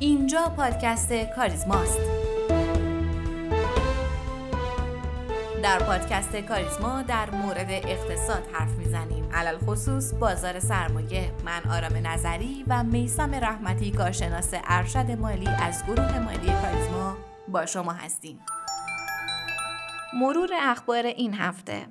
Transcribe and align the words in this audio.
اینجا 0.00 0.52
پادکست 0.56 1.12
کاریزماست. 1.12 2.00
در 5.62 5.78
پادکست 5.78 6.36
کاریزما 6.36 7.02
در 7.02 7.30
مورد 7.30 7.70
اقتصاد 7.70 8.42
حرف 8.52 8.70
می‌زنیم. 8.70 9.28
علل 9.32 9.58
خصوص 9.58 10.14
بازار 10.14 10.60
سرمایه. 10.60 11.32
من 11.44 11.70
آرام 11.70 12.06
نظری 12.06 12.64
و 12.68 12.84
میسم 12.84 13.34
رحمتی 13.34 13.90
کارشناس 13.90 14.50
ارشد 14.54 15.10
مالی 15.10 15.48
از 15.48 15.84
گروه 15.86 16.18
مالی 16.18 16.52
کاریزما 16.62 17.16
با 17.48 17.66
شما 17.66 17.92
هستیم. 17.92 18.40
مرور 20.14 20.50
اخبار 20.60 21.06
این 21.06 21.34
هفته 21.34 21.86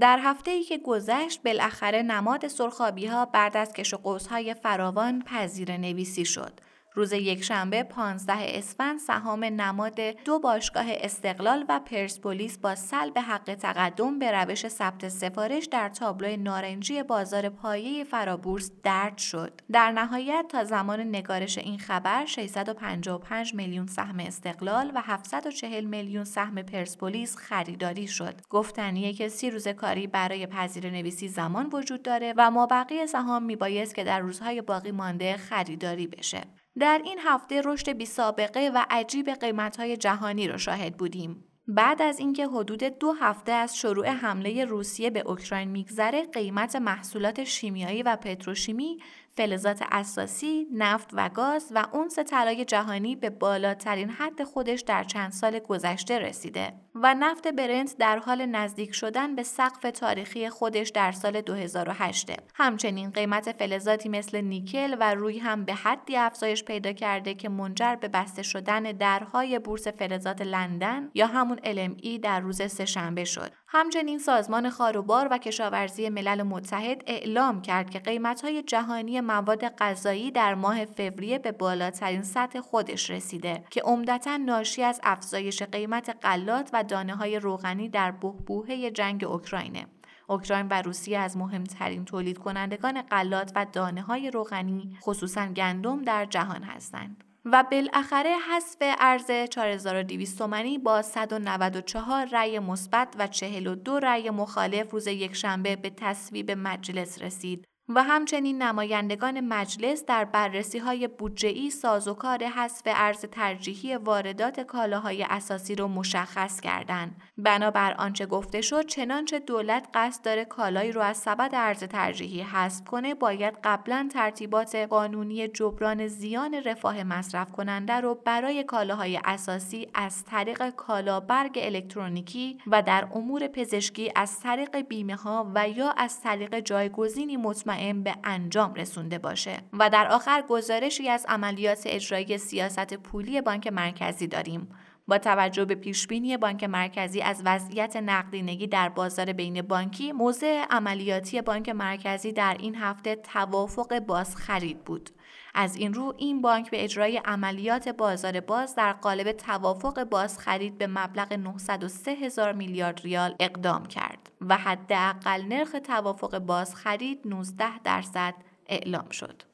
در 0.00 0.18
هفته 0.22 0.50
ای 0.50 0.62
که 0.62 0.78
گذشت 0.78 1.42
بالاخره 1.42 2.02
نماد 2.02 2.48
سرخابی 2.48 3.06
ها 3.06 3.24
بعد 3.24 3.56
از 3.56 3.72
کش 3.72 3.94
و 3.94 4.18
های 4.30 4.54
فراوان 4.54 5.22
پذیر 5.22 5.76
نویسی 5.76 6.24
شد. 6.24 6.60
روز 6.94 7.12
یکشنبه 7.12 7.82
15 7.82 8.34
اسفند 8.38 8.98
سهام 8.98 9.44
نماد 9.44 10.00
دو 10.00 10.38
باشگاه 10.38 10.86
استقلال 10.88 11.64
و 11.68 11.80
پرسپولیس 11.80 12.58
با 12.58 12.74
سلب 12.74 13.18
حق 13.18 13.54
تقدم 13.54 14.18
به 14.18 14.32
روش 14.32 14.68
ثبت 14.68 15.08
سفارش 15.08 15.64
در 15.64 15.88
تابلو 15.88 16.36
نارنجی 16.36 17.02
بازار 17.02 17.48
پایه 17.48 18.04
فرابورس 18.04 18.70
درد 18.82 19.18
شد. 19.18 19.60
در 19.72 19.92
نهایت 19.92 20.44
تا 20.48 20.64
زمان 20.64 21.00
نگارش 21.00 21.58
این 21.58 21.78
خبر 21.78 22.24
655 22.26 23.54
میلیون 23.54 23.86
سهم 23.86 24.20
استقلال 24.20 24.92
و 24.94 25.02
740 25.04 25.84
میلیون 25.84 26.24
سهم 26.24 26.62
پرسپولیس 26.62 27.36
خریداری 27.36 28.06
شد. 28.06 28.34
گفتنیه 28.50 29.12
که 29.12 29.28
سی 29.28 29.50
روز 29.50 29.68
کاری 29.68 30.06
برای 30.06 30.46
پذیر 30.46 30.90
نویسی 30.90 31.28
زمان 31.28 31.70
وجود 31.72 32.02
داره 32.02 32.34
و 32.36 32.50
ما 32.50 32.66
بقیه 32.66 33.06
سهام 33.06 33.42
میبایست 33.42 33.94
که 33.94 34.04
در 34.04 34.20
روزهای 34.20 34.62
باقی 34.62 34.90
مانده 34.90 35.36
خریداری 35.36 36.06
بشه. 36.06 36.40
در 36.78 37.00
این 37.04 37.18
هفته 37.24 37.62
رشد 37.64 37.90
بی 37.90 38.06
سابقه 38.06 38.70
و 38.74 38.86
عجیب 38.90 39.30
قیمتهای 39.30 39.96
جهانی 39.96 40.48
را 40.48 40.56
شاهد 40.56 40.96
بودیم. 40.96 41.44
بعد 41.68 42.02
از 42.02 42.18
اینکه 42.18 42.46
حدود 42.46 42.84
دو 42.84 43.12
هفته 43.12 43.52
از 43.52 43.76
شروع 43.76 44.08
حمله 44.08 44.64
روسیه 44.64 45.10
به 45.10 45.20
اوکراین 45.20 45.68
میگذره 45.68 46.22
قیمت 46.22 46.76
محصولات 46.76 47.44
شیمیایی 47.44 48.02
و 48.02 48.16
پتروشیمی 48.16 48.98
فلزات 49.34 49.82
اساسی، 49.92 50.66
نفت 50.72 51.10
و 51.12 51.28
گاز 51.28 51.72
و 51.74 51.86
اونس 51.92 52.18
طلای 52.18 52.64
جهانی 52.64 53.16
به 53.16 53.30
بالاترین 53.30 54.10
حد 54.10 54.44
خودش 54.44 54.80
در 54.80 55.04
چند 55.04 55.32
سال 55.32 55.58
گذشته 55.58 56.18
رسیده 56.18 56.72
و 56.94 57.14
نفت 57.14 57.48
برنت 57.48 57.96
در 57.98 58.18
حال 58.18 58.46
نزدیک 58.46 58.94
شدن 58.94 59.34
به 59.34 59.42
سقف 59.42 59.82
تاریخی 59.90 60.48
خودش 60.48 60.88
در 60.88 61.12
سال 61.12 61.40
2008. 61.40 62.30
همچنین 62.54 63.10
قیمت 63.10 63.52
فلزاتی 63.52 64.08
مثل 64.08 64.40
نیکل 64.40 64.96
و 65.00 65.14
روی 65.14 65.38
هم 65.38 65.64
به 65.64 65.74
حدی 65.74 66.16
افزایش 66.16 66.64
پیدا 66.64 66.92
کرده 66.92 67.34
که 67.34 67.48
منجر 67.48 67.94
به 67.94 68.08
بسته 68.08 68.42
شدن 68.42 68.82
درهای 68.82 69.58
بورس 69.58 69.88
فلزات 69.88 70.42
لندن 70.42 71.10
یا 71.14 71.26
همون 71.26 71.58
LME 71.58 72.20
در 72.22 72.40
روز 72.40 72.62
سهشنبه 72.62 73.24
شد. 73.24 73.52
همچنین 73.74 74.18
سازمان 74.18 74.70
خاروبار 74.70 75.28
و 75.30 75.38
کشاورزی 75.38 76.08
ملل 76.08 76.42
متحد 76.42 77.02
اعلام 77.06 77.62
کرد 77.62 77.90
که 77.90 77.98
قیمت‌های 77.98 78.62
جهانی 78.62 79.20
مواد 79.20 79.68
غذایی 79.68 80.30
در 80.30 80.54
ماه 80.54 80.84
فوریه 80.84 81.38
به 81.38 81.52
بالاترین 81.52 82.22
سطح 82.22 82.60
خودش 82.60 83.10
رسیده 83.10 83.64
که 83.70 83.82
عمدتا 83.82 84.36
ناشی 84.36 84.82
از 84.82 85.00
افزایش 85.02 85.62
قیمت 85.62 86.16
غلات 86.22 86.70
و 86.72 86.84
دانه 86.84 87.16
های 87.16 87.38
روغنی 87.38 87.88
در 87.88 88.10
بحبوحه 88.10 88.90
جنگ 88.90 89.24
اوکراینه. 89.24 89.86
اوکراین 90.26 90.66
و 90.70 90.82
روسیه 90.82 91.18
از 91.18 91.36
مهمترین 91.36 92.04
تولید 92.04 92.38
کنندگان 92.38 93.02
غلات 93.02 93.52
و 93.54 93.66
دانه 93.72 94.02
های 94.02 94.30
روغنی 94.30 94.98
خصوصا 95.02 95.46
گندم 95.46 96.02
در 96.02 96.24
جهان 96.24 96.62
هستند. 96.62 97.24
و 97.44 97.64
بالاخره 97.70 98.36
حذف 98.50 98.76
ارز 98.80 99.30
4200 99.50 100.38
تومانی 100.38 100.78
با 100.78 101.02
194 101.02 102.26
رأی 102.26 102.58
مثبت 102.58 103.14
و 103.18 103.26
42 103.26 104.00
رأی 104.00 104.30
مخالف 104.30 104.90
روز 104.90 105.06
یکشنبه 105.06 105.76
به 105.76 105.90
تصویب 105.90 106.50
مجلس 106.50 107.22
رسید. 107.22 107.71
و 107.94 108.02
همچنین 108.02 108.62
نمایندگان 108.62 109.40
مجلس 109.40 110.04
در 110.04 110.24
بررسی 110.24 110.78
های 110.78 111.08
بودجه‌ای 111.08 111.70
سازوکار 111.70 112.44
حذف 112.44 112.82
ارز 112.86 113.20
ترجیحی 113.20 113.96
واردات 113.96 114.60
کالاهای 114.60 115.26
اساسی 115.30 115.74
را 115.74 115.88
مشخص 115.88 116.60
کردند. 116.60 117.22
بنابر 117.38 117.94
آنچه 117.98 118.26
گفته 118.26 118.60
شد 118.60 118.86
چنانچه 118.86 119.38
دولت 119.38 119.88
قصد 119.94 120.24
داره 120.24 120.44
کالایی 120.44 120.92
رو 120.92 121.00
از 121.00 121.16
سبد 121.16 121.50
ارز 121.52 121.84
ترجیحی 121.84 122.42
حذف 122.42 122.84
کنه 122.84 123.14
باید 123.14 123.54
قبلا 123.64 124.08
ترتیبات 124.12 124.74
قانونی 124.74 125.48
جبران 125.48 126.06
زیان 126.06 126.54
رفاه 126.54 127.04
مصرف 127.04 127.52
کننده 127.52 127.94
رو 127.94 128.14
برای 128.24 128.64
کالاهای 128.64 129.20
اساسی 129.24 129.88
از 129.94 130.24
طریق 130.24 130.70
کالابرگ 130.70 131.58
الکترونیکی 131.62 132.58
و 132.66 132.82
در 132.82 133.08
امور 133.14 133.46
پزشکی 133.46 134.12
از 134.16 134.40
طریق 134.40 134.76
بیمه 134.76 135.16
ها 135.16 135.50
و 135.54 135.68
یا 135.68 135.90
از 135.90 136.20
طریق 136.20 136.60
جایگزینی 136.60 137.36
مطمئن 137.36 137.81
به 138.04 138.14
انجام 138.24 138.74
رسونده 138.74 139.18
باشه 139.18 139.56
و 139.72 139.90
در 139.90 140.08
آخر 140.08 140.42
گزارشی 140.48 141.08
از 141.08 141.26
عملیات 141.28 141.82
اجرایی 141.86 142.38
سیاست 142.38 142.94
پولی 142.94 143.40
بانک 143.40 143.66
مرکزی 143.66 144.26
داریم. 144.26 144.68
با 145.08 145.18
توجه 145.18 145.64
به 145.64 145.74
پیشبینی 145.74 146.36
بانک 146.36 146.64
مرکزی 146.64 147.20
از 147.20 147.42
وضعیت 147.44 147.96
نقدینگی 147.96 148.66
در 148.66 148.88
بازار 148.88 149.32
بین 149.32 149.62
بانکی 149.62 150.12
موضع 150.12 150.64
عملیاتی 150.70 151.42
بانک 151.42 151.68
مرکزی 151.68 152.32
در 152.32 152.56
این 152.60 152.74
هفته 152.74 153.16
توافق 153.16 153.98
باز 153.98 154.36
خرید 154.36 154.84
بود. 154.84 155.10
از 155.54 155.76
این 155.76 155.94
رو 155.94 156.14
این 156.18 156.42
بانک 156.42 156.70
به 156.70 156.84
اجرای 156.84 157.16
عملیات 157.24 157.88
بازار 157.88 158.40
باز 158.40 158.74
در 158.74 158.92
قالب 158.92 159.32
توافق 159.32 160.04
بازخرید 160.04 160.78
به 160.78 160.86
مبلغ 160.86 161.32
903 161.32 162.10
هزار 162.10 162.52
میلیارد 162.52 163.00
ریال 163.00 163.34
اقدام 163.40 163.86
کرد 163.86 164.30
و 164.40 164.56
حداقل 164.56 165.42
نرخ 165.42 165.76
توافق 165.84 166.38
بازخرید 166.38 167.20
19 167.24 167.78
درصد 167.78 168.34
اعلام 168.66 169.08
شد. 169.10 169.51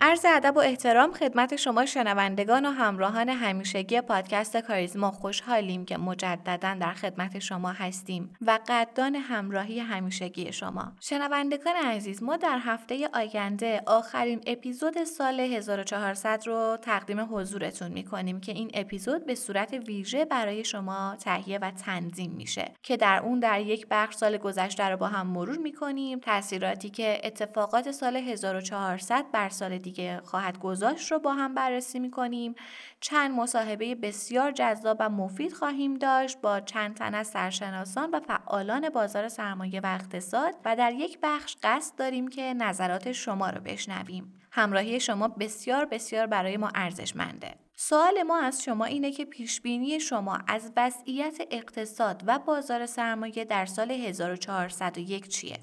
عرض 0.00 0.24
ادب 0.28 0.56
و 0.56 0.58
احترام 0.58 1.12
خدمت 1.12 1.56
شما 1.56 1.86
شنوندگان 1.86 2.66
و 2.66 2.70
همراهان 2.70 3.28
همیشگی 3.28 4.00
پادکست 4.00 4.56
کاریزما. 4.56 5.10
خوشحالیم 5.10 5.84
که 5.84 5.96
مجددا 5.96 6.76
در 6.80 6.92
خدمت 6.92 7.38
شما 7.38 7.72
هستیم 7.72 8.36
و 8.46 8.58
قدردان 8.68 9.14
همراهی 9.14 9.80
همیشگی 9.80 10.52
شما. 10.52 10.92
شنوندگان 11.00 11.76
عزیز 11.76 12.22
ما 12.22 12.36
در 12.36 12.58
هفته 12.62 13.08
آینده 13.14 13.82
آخرین 13.86 14.40
اپیزود 14.46 15.04
سال 15.04 15.40
1400 15.40 16.42
رو 16.46 16.78
تقدیم 16.82 17.20
حضورتون 17.34 17.92
می‌کنیم 17.92 18.40
که 18.40 18.52
این 18.52 18.70
اپیزود 18.74 19.26
به 19.26 19.34
صورت 19.34 19.72
ویژه 19.72 20.24
برای 20.24 20.64
شما 20.64 21.16
تهیه 21.20 21.58
و 21.58 21.70
تنظیم 21.70 22.30
میشه 22.30 22.72
که 22.82 22.96
در 22.96 23.20
اون 23.24 23.40
در 23.40 23.60
یک 23.60 23.86
بخش 23.90 24.14
سال 24.14 24.36
گذشته 24.36 24.84
رو 24.84 24.96
با 24.96 25.06
هم 25.06 25.26
مرور 25.26 25.58
می‌کنیم. 25.58 26.18
تاثیراتی 26.18 26.90
که 26.90 27.20
اتفاقات 27.24 27.90
سال 27.90 28.16
1400 28.16 29.24
بر 29.32 29.48
سال 29.48 29.78
دیگه 29.88 30.20
خواهد 30.24 30.58
گذاشت 30.58 31.12
رو 31.12 31.18
با 31.18 31.34
هم 31.34 31.54
بررسی 31.54 31.98
می 31.98 32.10
کنیم. 32.10 32.54
چند 33.00 33.30
مصاحبه 33.30 33.94
بسیار 33.94 34.50
جذاب 34.50 34.96
و 35.00 35.08
مفید 35.08 35.52
خواهیم 35.52 35.94
داشت 35.94 36.40
با 36.40 36.60
چند 36.60 36.96
تن 36.96 37.14
از 37.14 37.26
سرشناسان 37.26 38.10
و 38.10 38.20
فعالان 38.20 38.88
بازار 38.88 39.28
سرمایه 39.28 39.80
و 39.80 39.94
اقتصاد 39.94 40.54
و 40.64 40.76
در 40.76 40.92
یک 40.92 41.18
بخش 41.22 41.56
قصد 41.62 41.98
داریم 41.98 42.28
که 42.28 42.54
نظرات 42.54 43.12
شما 43.12 43.50
رو 43.50 43.60
بشنویم. 43.60 44.34
همراهی 44.52 45.00
شما 45.00 45.28
بسیار 45.28 45.84
بسیار 45.84 46.26
برای 46.26 46.56
ما 46.56 46.70
ارزشمنده. 46.74 47.54
سوال 47.76 48.22
ما 48.22 48.40
از 48.40 48.64
شما 48.64 48.84
اینه 48.84 49.12
که 49.12 49.24
پیشبینی 49.24 50.00
شما 50.00 50.38
از 50.48 50.72
وضعیت 50.76 51.38
اقتصاد 51.50 52.22
و 52.26 52.38
بازار 52.38 52.86
سرمایه 52.86 53.44
در 53.44 53.66
سال 53.66 53.90
1401 53.90 55.28
چیه؟ 55.28 55.58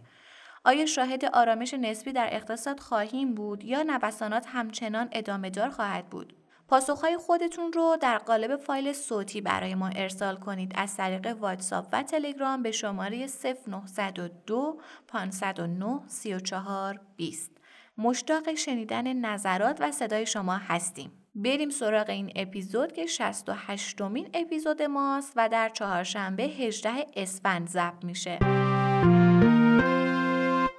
آیا 0.66 0.86
شاهد 0.86 1.26
آرامش 1.26 1.74
نسبی 1.74 2.12
در 2.12 2.30
اقتصاد 2.32 2.80
خواهیم 2.80 3.36
بود 3.36 3.64
یا 3.64 3.84
نوسانات 3.84 4.46
همچنان 4.48 5.10
ادامه 5.12 5.50
دار 5.50 5.70
خواهد 5.70 6.10
بود؟ 6.10 6.34
پاسخهای 6.68 7.18
خودتون 7.18 7.74
رو 7.74 7.98
در 8.02 8.18
قالب 8.18 8.56
فایل 8.56 8.94
صوتی 8.94 9.42
برای 9.42 9.76
ما 9.76 9.88
ارسال 9.88 10.36
کنید 10.36 10.72
از 10.76 10.98
طریق 10.98 11.38
واتساپ 11.40 11.88
و 11.92 12.04
تلگرام 12.04 12.64
به 12.64 12.72
شماره 12.72 13.28
0902 13.28 14.80
509 15.08 16.00
34 16.08 17.00
20. 17.16 17.52
مشتاق 17.98 18.54
شنیدن 18.54 19.14
نظرات 19.14 19.78
و 19.82 19.92
صدای 19.92 20.26
شما 20.26 20.56
هستیم. 20.56 21.12
بریم 21.36 21.70
سراغ 21.70 22.10
این 22.10 22.32
اپیزود 22.36 22.92
که 22.92 23.06
68 23.06 24.02
مین 24.02 24.30
اپیزود 24.34 24.82
ماست 24.82 25.34
و 25.36 25.50
در 25.50 25.70
چهارشنبه 25.70 26.44
18 26.44 27.06
اسفند 27.16 27.68
ضبط 27.70 28.04
میشه. 28.04 28.65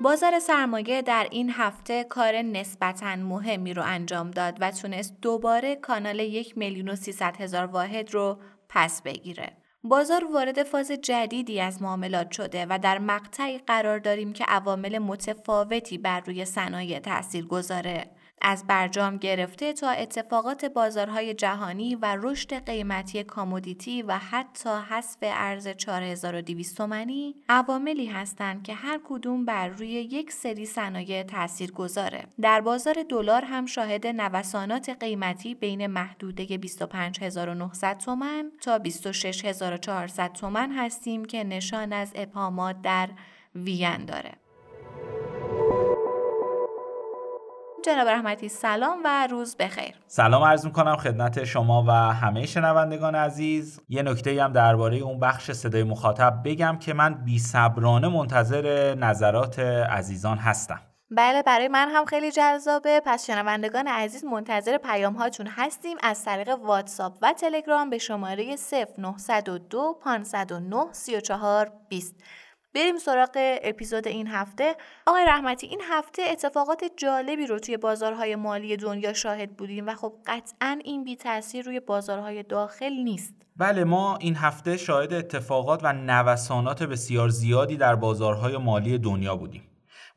بازار 0.06 0.38
سرمایه 0.38 1.02
در 1.02 1.28
این 1.30 1.50
هفته 1.50 2.04
کار 2.04 2.42
نسبتا 2.42 3.16
مهمی 3.16 3.74
رو 3.74 3.82
انجام 3.86 4.30
داد 4.30 4.56
و 4.60 4.70
تونست 4.70 5.20
دوباره 5.22 5.76
کانال 5.76 6.20
یک 6.20 6.58
میلیون 6.58 6.88
و 6.88 6.96
هزار 7.38 7.66
واحد 7.66 8.14
رو 8.14 8.38
پس 8.68 9.02
بگیره. 9.02 9.56
بازار 9.84 10.32
وارد 10.32 10.62
فاز 10.62 10.90
جدیدی 10.90 11.60
از 11.60 11.82
معاملات 11.82 12.30
شده 12.30 12.66
و 12.70 12.78
در 12.82 12.98
مقطعی 12.98 13.58
قرار 13.58 13.98
داریم 13.98 14.32
که 14.32 14.44
عوامل 14.44 14.98
متفاوتی 14.98 15.98
بر 15.98 16.20
روی 16.20 16.44
صنایع 16.44 16.98
تأثیر 16.98 17.46
گذاره. 17.46 18.10
از 18.42 18.66
برجام 18.66 19.16
گرفته 19.16 19.72
تا 19.72 19.90
اتفاقات 19.90 20.64
بازارهای 20.64 21.34
جهانی 21.34 21.94
و 21.94 22.16
رشد 22.20 22.54
قیمتی 22.54 23.24
کامودیتی 23.24 24.02
و 24.02 24.18
حتی 24.18 24.70
حذف 24.70 25.18
ارز 25.22 25.68
4200 25.68 26.76
تومانی 26.76 27.34
عواملی 27.48 28.06
هستند 28.06 28.62
که 28.62 28.74
هر 28.74 29.00
کدوم 29.04 29.44
بر 29.44 29.68
روی 29.68 29.88
یک 29.88 30.32
سری 30.32 30.66
صنایع 30.66 31.22
تاثیر 31.22 31.72
گذاره. 31.72 32.24
در 32.40 32.60
بازار 32.60 33.04
دلار 33.08 33.44
هم 33.44 33.66
شاهد 33.66 34.06
نوسانات 34.06 34.88
قیمتی 34.88 35.54
بین 35.54 35.86
محدوده 35.86 36.58
25900 36.58 37.98
تومن 37.98 38.52
تا 38.60 38.78
26400 38.78 40.32
تومن 40.32 40.72
هستیم 40.72 41.24
که 41.24 41.44
نشان 41.44 41.92
از 41.92 42.12
ابهامات 42.14 42.82
در 42.82 43.08
وین 43.54 44.04
داره. 44.04 44.45
جناب 47.86 48.08
رحمتی 48.08 48.48
سلام 48.48 48.98
و 49.04 49.26
روز 49.30 49.56
بخیر. 49.56 49.94
سلام 50.06 50.42
عرض 50.42 50.64
می‌کنم 50.66 50.96
خدمت 50.96 51.44
شما 51.44 51.84
و 51.88 51.90
همه 51.90 52.46
شنوندگان 52.46 53.14
عزیز. 53.14 53.80
یه 53.88 54.02
نکته 54.02 54.42
هم 54.42 54.52
درباره 54.52 54.96
اون 54.96 55.20
بخش 55.20 55.50
صدای 55.50 55.82
مخاطب 55.82 56.40
بگم 56.44 56.78
که 56.80 56.94
من 56.94 57.14
بی 57.24 57.38
صبرانه 57.38 58.08
منتظر 58.08 58.94
نظرات 58.94 59.58
عزیزان 59.58 60.38
هستم. 60.38 60.80
بله 61.10 61.42
برای 61.42 61.68
من 61.68 61.88
هم 61.88 62.04
خیلی 62.04 62.32
جذابه. 62.32 63.02
پس 63.06 63.26
شنوندگان 63.26 63.88
عزیز 63.88 64.24
منتظر 64.24 64.78
پیام 64.78 65.14
هاتون 65.14 65.46
هستیم 65.46 65.96
از 66.02 66.24
طریق 66.24 66.48
واتساپ 66.48 67.18
و 67.22 67.32
تلگرام 67.32 67.90
به 67.90 67.98
شماره 67.98 68.56
0902 68.98 69.98
509 70.02 70.86
34 70.92 71.72
20 71.88 72.14
بریم 72.76 72.98
سراغ 72.98 73.58
اپیزود 73.62 74.08
این 74.08 74.26
هفته. 74.26 74.74
آقای 75.06 75.24
رحمتی 75.28 75.66
این 75.66 75.80
هفته 75.90 76.22
اتفاقات 76.30 76.84
جالبی 76.96 77.46
رو 77.46 77.58
توی 77.58 77.76
بازارهای 77.76 78.36
مالی 78.36 78.76
دنیا 78.76 79.12
شاهد 79.12 79.56
بودیم 79.56 79.86
و 79.86 79.94
خب 79.94 80.12
قطعا 80.26 80.78
این 80.84 81.04
بی 81.04 81.16
تاثیر 81.16 81.64
روی 81.64 81.80
بازارهای 81.80 82.42
داخل 82.42 82.92
نیست. 82.92 83.34
بله 83.56 83.84
ما 83.84 84.16
این 84.16 84.36
هفته 84.36 84.76
شاهد 84.76 85.12
اتفاقات 85.12 85.80
و 85.82 85.92
نوسانات 85.92 86.82
بسیار 86.82 87.28
زیادی 87.28 87.76
در 87.76 87.94
بازارهای 87.94 88.56
مالی 88.56 88.98
دنیا 88.98 89.36
بودیم. 89.36 89.62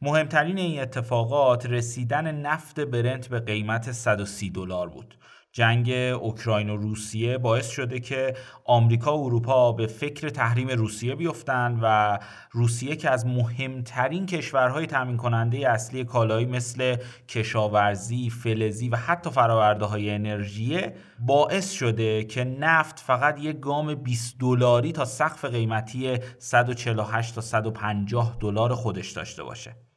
مهمترین 0.02 0.58
این 0.58 0.82
اتفاقات 0.82 1.66
رسیدن 1.66 2.36
نفت 2.36 2.80
برنت 2.80 3.28
به 3.28 3.40
قیمت 3.40 3.92
130 3.92 4.50
دلار 4.50 4.90
بود. 4.90 5.19
جنگ 5.52 5.90
اوکراین 6.22 6.70
و 6.70 6.78
روسیه 6.78 7.38
باعث 7.38 7.70
شده 7.70 8.00
که 8.00 8.34
آمریکا 8.66 9.18
و 9.18 9.26
اروپا 9.26 9.72
به 9.72 9.88
فکر 9.88 10.30
تحریم 10.30 10.68
روسیه 10.68 11.16
بیفتند 11.16 11.80
و 11.82 12.20
روسیه 12.52 12.96
که 12.96 13.10
از 13.10 13.26
مهمترین 13.26 14.26
کشورهای 14.26 14.86
تامین 14.86 15.18
کننده 15.18 15.70
اصلی 15.70 16.04
کالایی 16.04 16.46
مثل 16.46 16.96
کشاورزی، 17.28 18.30
فلزی 18.30 18.90
و 18.90 18.96
حتی 18.96 19.30
فراورده 19.30 19.86
های 19.86 20.10
انرژی 20.10 20.82
باعث 21.20 21.72
شده 21.72 22.24
که 22.24 22.44
نفت 22.44 23.00
فقط 23.00 23.40
یک 23.40 23.60
گام 23.60 23.96
20 23.96 24.40
دلاری 24.40 24.92
تا 24.92 25.06
سقف 25.06 25.46
قیمتی 25.46 26.18
148 26.38 27.36
تا 27.36 27.42
150 27.42 28.38
دلار 28.40 28.76
خودش 28.76 29.12
داشته 29.12 29.44
باشه. 29.44 29.89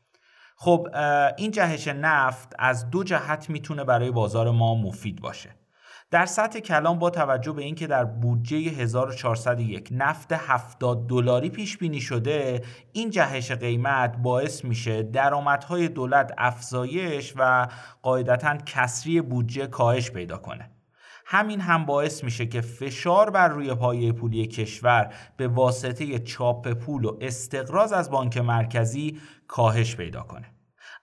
خب 0.65 0.89
این 1.37 1.51
جهش 1.51 1.89
نفت 1.89 2.53
از 2.59 2.91
دو 2.91 3.05
جهت 3.05 3.51
می‌تونه 3.51 3.85
برای 3.85 4.11
بازار 4.11 4.51
ما 4.51 4.75
مفید 4.75 5.21
باشه. 5.21 5.51
در 6.11 6.27
سطح 6.27 6.61
کلان 6.61 6.99
با 6.99 7.11
توجه 7.11 7.53
به 7.53 7.63
اینکه 7.63 7.87
در 7.87 8.05
بودجه 8.05 8.57
1401 8.57 9.89
نفت 9.93 10.33
70 10.33 11.09
دلاری 11.09 11.51
پیش 11.51 11.79
بینی 11.79 12.01
شده 12.01 12.63
این 12.93 13.11
جهش 13.11 13.53
قیمت 13.53 14.17
باعث 14.17 14.65
میشه 14.65 15.03
درآمدهای 15.03 15.89
دولت 15.89 16.35
افزایش 16.39 17.35
و 17.37 17.69
قاعدتا 18.03 18.57
کسری 18.57 19.21
بودجه 19.21 19.67
کاهش 19.67 20.11
پیدا 20.11 20.37
کنه. 20.37 20.71
همین 21.27 21.61
هم 21.61 21.87
باعث 21.87 22.25
میشه 22.25 22.47
که 22.47 22.61
فشار 22.61 23.31
بر 23.31 23.49
روی 23.49 23.75
پایه 23.75 24.13
پولی 24.13 24.47
کشور 24.47 25.15
به 25.37 25.49
واسطه 25.49 26.19
چاپ 26.19 26.69
پول 26.73 27.05
و 27.05 27.19
استقراض 27.21 27.93
از 27.93 28.11
بانک 28.11 28.37
مرکزی 28.37 29.21
کاهش 29.49 29.97
پیدا 29.97 30.23
کنه. 30.23 30.52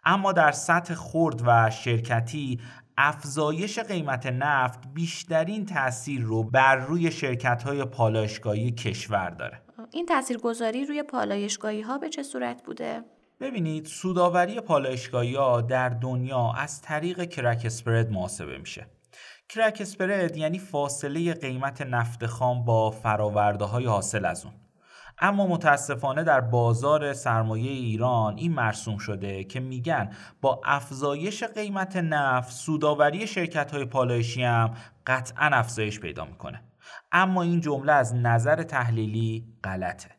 اما 0.09 0.31
در 0.31 0.51
سطح 0.51 0.93
خرد 0.93 1.41
و 1.45 1.69
شرکتی 1.69 2.59
افزایش 2.97 3.79
قیمت 3.79 4.25
نفت 4.25 4.79
بیشترین 4.93 5.65
تاثیر 5.65 6.21
رو 6.21 6.43
بر 6.43 6.75
روی 6.75 7.11
شرکت 7.11 7.63
های 7.63 7.85
پالایشگاهی 7.85 8.71
کشور 8.71 9.29
داره. 9.29 9.61
این 9.91 10.05
تاثیرگذاری 10.05 10.85
روی 10.85 11.03
پالایشگاهی 11.03 11.81
ها 11.81 11.97
به 11.97 12.09
چه 12.09 12.23
صورت 12.23 12.63
بوده؟ 12.63 13.03
ببینید 13.39 13.85
سوداوری 13.85 14.59
پالایشگاهی 14.59 15.35
ها 15.35 15.61
در 15.61 15.89
دنیا 15.89 16.51
از 16.57 16.81
طریق 16.81 17.29
کرک 17.29 17.61
اسپرد 17.65 18.11
محاسبه 18.11 18.57
میشه. 18.57 18.87
کرک 19.49 19.77
اسپرد 19.81 20.37
یعنی 20.37 20.59
فاصله 20.59 21.33
قیمت 21.33 21.81
نفت 21.81 22.25
خام 22.25 22.65
با 22.65 22.91
فراورده 22.91 23.65
های 23.65 23.85
حاصل 23.85 24.25
از 24.25 24.45
اون. 24.45 24.53
اما 25.21 25.47
متاسفانه 25.47 26.23
در 26.23 26.41
بازار 26.41 27.13
سرمایه 27.13 27.71
ایران 27.71 28.37
این 28.37 28.51
مرسوم 28.51 28.97
شده 28.97 29.43
که 29.43 29.59
میگن 29.59 30.09
با 30.41 30.61
افزایش 30.65 31.43
قیمت 31.43 31.97
نفت 31.97 32.51
سوداوری 32.51 33.27
شرکت 33.27 33.71
های 33.71 33.85
پالایشی 33.85 34.43
هم 34.43 34.73
قطعا 35.07 35.49
افزایش 35.53 35.99
پیدا 35.99 36.25
می‌کنه. 36.25 36.63
اما 37.11 37.41
این 37.41 37.61
جمله 37.61 37.91
از 37.91 38.15
نظر 38.15 38.63
تحلیلی 38.63 39.45
غلطه. 39.63 40.09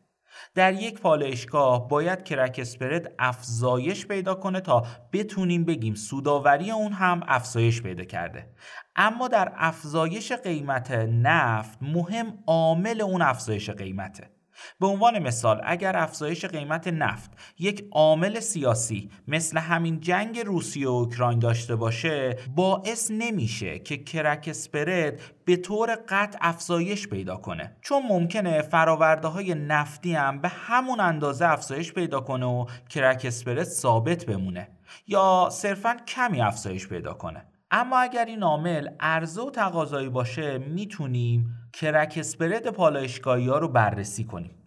در 0.55 0.73
یک 0.73 0.99
پالایشگاه 0.99 1.87
باید 1.87 2.23
کرک 2.23 2.57
اسپرد 2.61 3.15
افزایش 3.19 4.07
پیدا 4.07 4.35
کنه 4.35 4.61
تا 4.61 4.85
بتونیم 5.13 5.65
بگیم 5.65 5.95
سوداوری 5.95 6.71
اون 6.71 6.93
هم 6.93 7.21
افزایش 7.27 7.81
پیدا 7.81 8.03
کرده. 8.03 8.49
اما 8.95 9.27
در 9.27 9.53
افزایش 9.55 10.31
قیمت 10.31 10.91
نفت 11.09 11.77
مهم 11.81 12.43
عامل 12.47 13.01
اون 13.01 13.21
افزایش 13.21 13.69
قیمته. 13.69 14.40
به 14.79 14.87
عنوان 14.87 15.19
مثال 15.19 15.61
اگر 15.63 15.97
افزایش 15.97 16.45
قیمت 16.45 16.87
نفت 16.87 17.31
یک 17.59 17.87
عامل 17.91 18.39
سیاسی 18.39 19.09
مثل 19.27 19.57
همین 19.57 19.99
جنگ 19.99 20.39
روسیه 20.39 20.87
و 20.87 20.91
اوکراین 20.91 21.39
داشته 21.39 21.75
باشه 21.75 22.37
باعث 22.55 23.11
نمیشه 23.11 23.79
که 23.79 23.97
کرک 23.97 24.45
اسپرد 24.47 25.19
به 25.45 25.55
طور 25.55 25.97
قطع 26.09 26.37
افزایش 26.41 27.07
پیدا 27.07 27.35
کنه. 27.35 27.77
چون 27.81 28.03
ممکنه 28.09 28.61
فراورده 28.61 29.27
های 29.27 29.55
نفتی 29.55 30.13
هم 30.13 30.41
به 30.41 30.47
همون 30.47 30.99
اندازه 30.99 31.45
افزایش 31.45 31.93
پیدا 31.93 32.19
کنه 32.19 32.45
و 32.45 32.65
کرک 32.89 33.21
اسپرد 33.25 33.63
ثابت 33.63 34.25
بمونه 34.25 34.67
یا 35.07 35.49
صرفا 35.51 35.97
کمی 36.07 36.41
افزایش 36.41 36.87
پیدا 36.87 37.13
کنه. 37.13 37.45
اما 37.71 37.99
اگر 37.99 38.25
این 38.25 38.43
عامل 38.43 38.87
عرضه 38.99 39.41
و 39.41 39.49
تقاضایی 39.49 40.09
باشه 40.09 40.57
می‌تونیم 40.57 41.45
کرک 41.73 42.13
اسپرد 42.17 42.69
پالایشگاهی 42.69 43.47
ها 43.47 43.57
رو 43.57 43.67
بررسی 43.67 44.23
کنیم. 44.23 44.60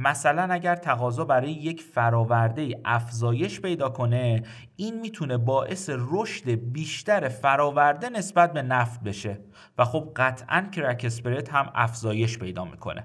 مثلا 0.00 0.54
اگر 0.54 0.76
تقاضا 0.76 1.24
برای 1.24 1.50
یک 1.50 1.82
فراورده 1.82 2.80
افزایش 2.84 3.60
پیدا 3.60 3.88
کنه 3.88 4.42
این 4.76 5.00
می‌تونه 5.00 5.36
باعث 5.36 5.90
رشد 5.92 6.50
بیشتر 6.50 7.28
فراورده 7.28 8.08
نسبت 8.08 8.52
به 8.52 8.62
نفت 8.62 9.02
بشه 9.02 9.40
و 9.78 9.84
خب 9.84 10.12
قطعا 10.16 10.68
کرک 10.72 11.02
اسپرد 11.04 11.48
هم 11.48 11.70
افزایش 11.74 12.38
پیدا 12.38 12.64
می‌کنه. 12.64 13.04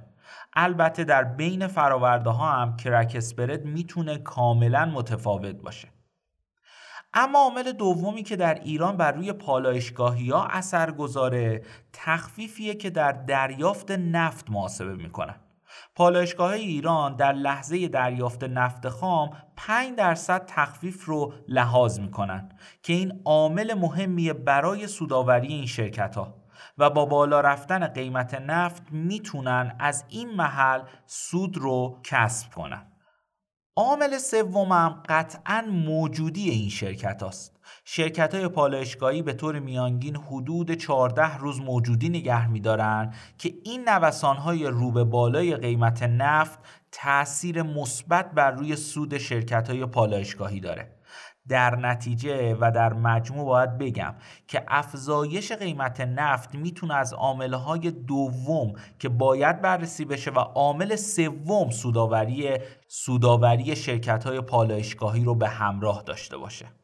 البته 0.54 1.04
در 1.04 1.24
بین 1.24 1.68
فراورده 1.68 2.30
ها 2.30 2.52
هم 2.52 2.76
کرک 2.76 3.14
اسپرد 3.16 3.66
می‌تونه 3.66 4.18
کاملا 4.18 4.86
متفاوت 4.86 5.56
باشه. 5.56 5.88
اما 7.14 7.40
عامل 7.40 7.72
دومی 7.72 8.24
که 8.24 8.36
در 8.36 8.54
ایران 8.54 8.98
بر 8.98 9.12
روی 9.12 9.34
پالایشگاهی 9.34 10.30
ها 10.30 10.46
اثر 10.46 10.92
گذاره 10.92 11.62
تخفیفیه 11.94 12.76
که 12.76 12.90
در 12.90 13.12
دریافت 13.12 13.92
نفت 13.92 14.50
محاسبه 14.50 14.96
می‌کنن 14.96 15.36
پالایشگاه 15.96 16.52
ایران 16.52 17.16
در 17.16 17.34
لحظه 17.34 17.88
دریافت 17.88 18.44
نفت 18.44 18.90
خام 18.90 19.30
5 19.56 19.96
درصد 19.98 20.46
تخفیف 20.46 21.06
رو 21.06 21.34
لحاظ 21.48 22.00
می‌کنن 22.00 22.50
که 22.84 22.94
این 22.94 23.22
عامل 23.26 23.74
مهمیه 23.74 24.34
برای 24.34 24.88
سوداوری 24.88 25.48
این 25.48 25.66
شرکت 25.66 26.16
ها 26.16 26.36
و 26.78 26.90
با 26.90 27.06
بالا 27.06 27.42
رفتن 27.42 27.88
قیمت 27.88 28.34
نفت 28.34 28.84
می‌تونن 28.92 29.76
از 29.80 30.06
این 30.10 30.30
محل 30.30 30.82
سود 31.06 31.58
رو 31.58 32.00
کسب 32.04 32.54
کنن. 32.54 32.93
عامل 33.76 34.18
سومم 34.18 35.04
قطعا 35.10 35.62
موجودی 35.62 36.50
این 36.50 36.70
شرکت 36.70 37.24
است. 37.24 37.60
شرکت 37.86 38.36
های 38.36 38.48
پالایشگاهی 38.48 39.22
به 39.22 39.34
طور 39.34 39.60
میانگین 39.60 40.16
حدود 40.16 40.72
14 40.72 41.38
روز 41.38 41.62
موجودی 41.62 42.10
نگه 42.10 42.48
میدارند 42.48 43.16
که 43.38 43.54
این 43.64 43.90
نوسان 43.90 44.38
های 44.38 44.66
رو 44.66 45.06
بالای 45.06 45.56
قیمت 45.56 46.04
نفت 46.04 46.60
تاثیر 46.92 47.62
مثبت 47.62 48.32
بر 48.32 48.52
روی 48.52 48.76
سود 48.76 49.18
شرکت 49.18 49.70
های 49.70 49.86
پالایشگاهی 49.86 50.60
داره 50.60 50.92
در 51.48 51.76
نتیجه 51.76 52.56
و 52.56 52.72
در 52.72 52.94
مجموع 52.94 53.46
باید 53.46 53.78
بگم 53.78 54.16
که 54.48 54.64
افزایش 54.68 55.52
قیمت 55.52 56.02
نفت 56.02 56.56
می‌تونه 56.56 56.94
از 56.94 57.14
عاملهای 57.14 57.92
دوم 57.92 58.74
که 59.00 59.10
باید 59.10 59.62
بررسی 59.62 60.06
بشه 60.06 60.32
و 60.32 60.40
عامل 60.40 60.96
سوم 60.96 61.70
سوداوری 61.70 62.58
سوداوری 62.88 63.76
شرکت 63.76 64.24
های 64.24 64.42
پالایشگاهی 64.42 65.24
رو 65.24 65.36
به 65.36 65.48
همراه 65.48 66.04
داشته 66.04 66.38
باشه. 66.38 66.83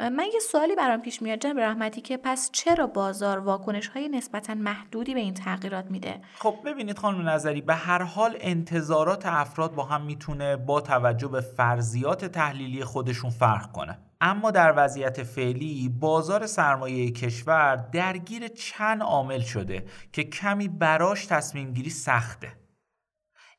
من 0.00 0.24
یه 0.34 0.40
سوالی 0.50 0.76
برام 0.76 1.02
پیش 1.02 1.22
میاد 1.22 1.38
جناب 1.38 1.58
رحمتی 1.58 2.00
که 2.00 2.16
پس 2.16 2.50
چرا 2.52 2.86
بازار 2.86 3.38
واکنش 3.38 3.88
های 3.88 4.08
نسبتا 4.08 4.54
محدودی 4.54 5.14
به 5.14 5.20
این 5.20 5.34
تغییرات 5.34 5.90
میده؟ 5.90 6.20
خب 6.34 6.54
ببینید 6.64 6.98
خانم 6.98 7.28
نظری 7.28 7.60
به 7.60 7.74
هر 7.74 8.02
حال 8.02 8.36
انتظارات 8.40 9.26
افراد 9.26 9.74
با 9.74 9.84
هم 9.84 10.02
می‌تونه 10.02 10.56
با 10.56 10.80
توجه 10.80 11.28
به 11.28 11.40
فرضیات 11.40 12.24
تحلیلی 12.24 12.84
خودشون 12.84 13.30
فرق 13.30 13.72
کنه. 13.72 13.98
اما 14.20 14.50
در 14.50 14.74
وضعیت 14.76 15.22
فعلی 15.22 15.88
بازار 15.88 16.46
سرمایه 16.46 17.10
کشور 17.10 17.76
درگیر 17.76 18.48
چند 18.48 19.02
عامل 19.02 19.40
شده 19.40 19.84
که 20.12 20.24
کمی 20.24 20.68
براش 20.68 21.26
تصمیم 21.26 21.72
گیری 21.72 21.90
سخته. 21.90 22.52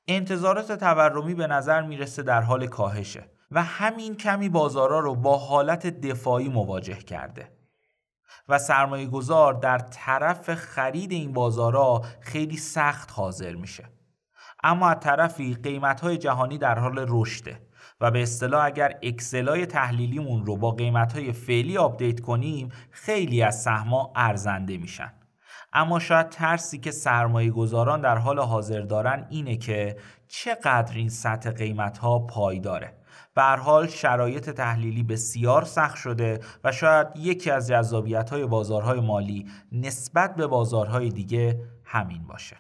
انتظارات 0.08 0.72
تورمی 0.72 1.36
به 1.36 1.48
نظر 1.48 1.82
می‌رسه 1.82 2.24
در 2.24 2.42
حال 2.42 2.68
کاهشه. 2.68 3.39
و 3.52 3.64
همین 3.64 4.16
کمی 4.16 4.50
بازارا 4.50 5.00
رو 5.00 5.16
با 5.16 5.38
حالت 5.38 5.88
دفاعی 5.88 6.50
مواجه 6.50 6.98
کرده. 6.98 7.52
و 8.50 8.60
سرمایه 8.60 9.08
گذار 9.08 9.54
در 9.54 9.78
طرف 9.78 10.54
خرید 10.56 11.12
این 11.12 11.34
بازارا 11.34 12.02
خیلی 12.20 12.58
سخت 12.58 13.12
حاضر 13.12 13.56
میشه. 13.56 13.90
اما 14.64 14.90
از 14.90 14.98
طرفی 15.00 15.54
قیمت 15.54 16.02
های 16.02 16.18
جهانی 16.18 16.58
در 16.58 16.80
حال 16.80 17.06
رشده 17.08 17.62
و 18.02 18.12
به 18.12 18.24
اصطلاح 18.24 18.66
اگر 18.66 19.00
Excel 19.04 19.56
ای 19.56 19.66
تحلیلیمون 19.66 20.46
رو 20.46 20.58
با 20.58 20.72
قیمت 20.72 21.14
های 21.14 21.32
فعلی 21.32 21.78
update 21.78 22.20
کنیم 22.20 22.70
خیلی 22.92 23.42
از 23.42 23.62
سهما 23.62 24.14
ارزنده 24.16 24.78
میشن. 24.78 25.14
اما 25.74 26.00
شاید 26.00 26.30
ترسی 26.30 26.78
که 26.78 26.92
سرمایه 26.92 27.52
گذاران 27.52 28.02
در 28.02 28.18
حال 28.18 28.40
حاضر 28.40 28.82
دارن 28.82 29.28
اینه 29.30 29.58
که 29.58 29.98
چقدر 30.28 30.96
این 30.96 31.10
سطح 31.10 31.52
قیمت 31.52 31.98
ها 31.98 32.20
پایداره. 32.20 32.99
به 33.40 33.46
حال 33.46 33.88
شرایط 33.88 34.50
تحلیلی 34.50 35.04
بسیار 35.04 35.66
سخت 35.66 35.96
شده 35.96 36.40
و 36.64 36.72
شاید 36.72 37.08
یکی 37.16 37.52
از 37.52 37.68
جذابیت 37.68 38.30
های 38.30 38.46
بازارهای 38.46 39.00
مالی 39.00 39.46
نسبت 39.72 40.36
به 40.36 40.48
بازارهای 40.48 41.10
دیگه 41.10 41.62
همین 41.84 42.28
باشه. 42.28 42.58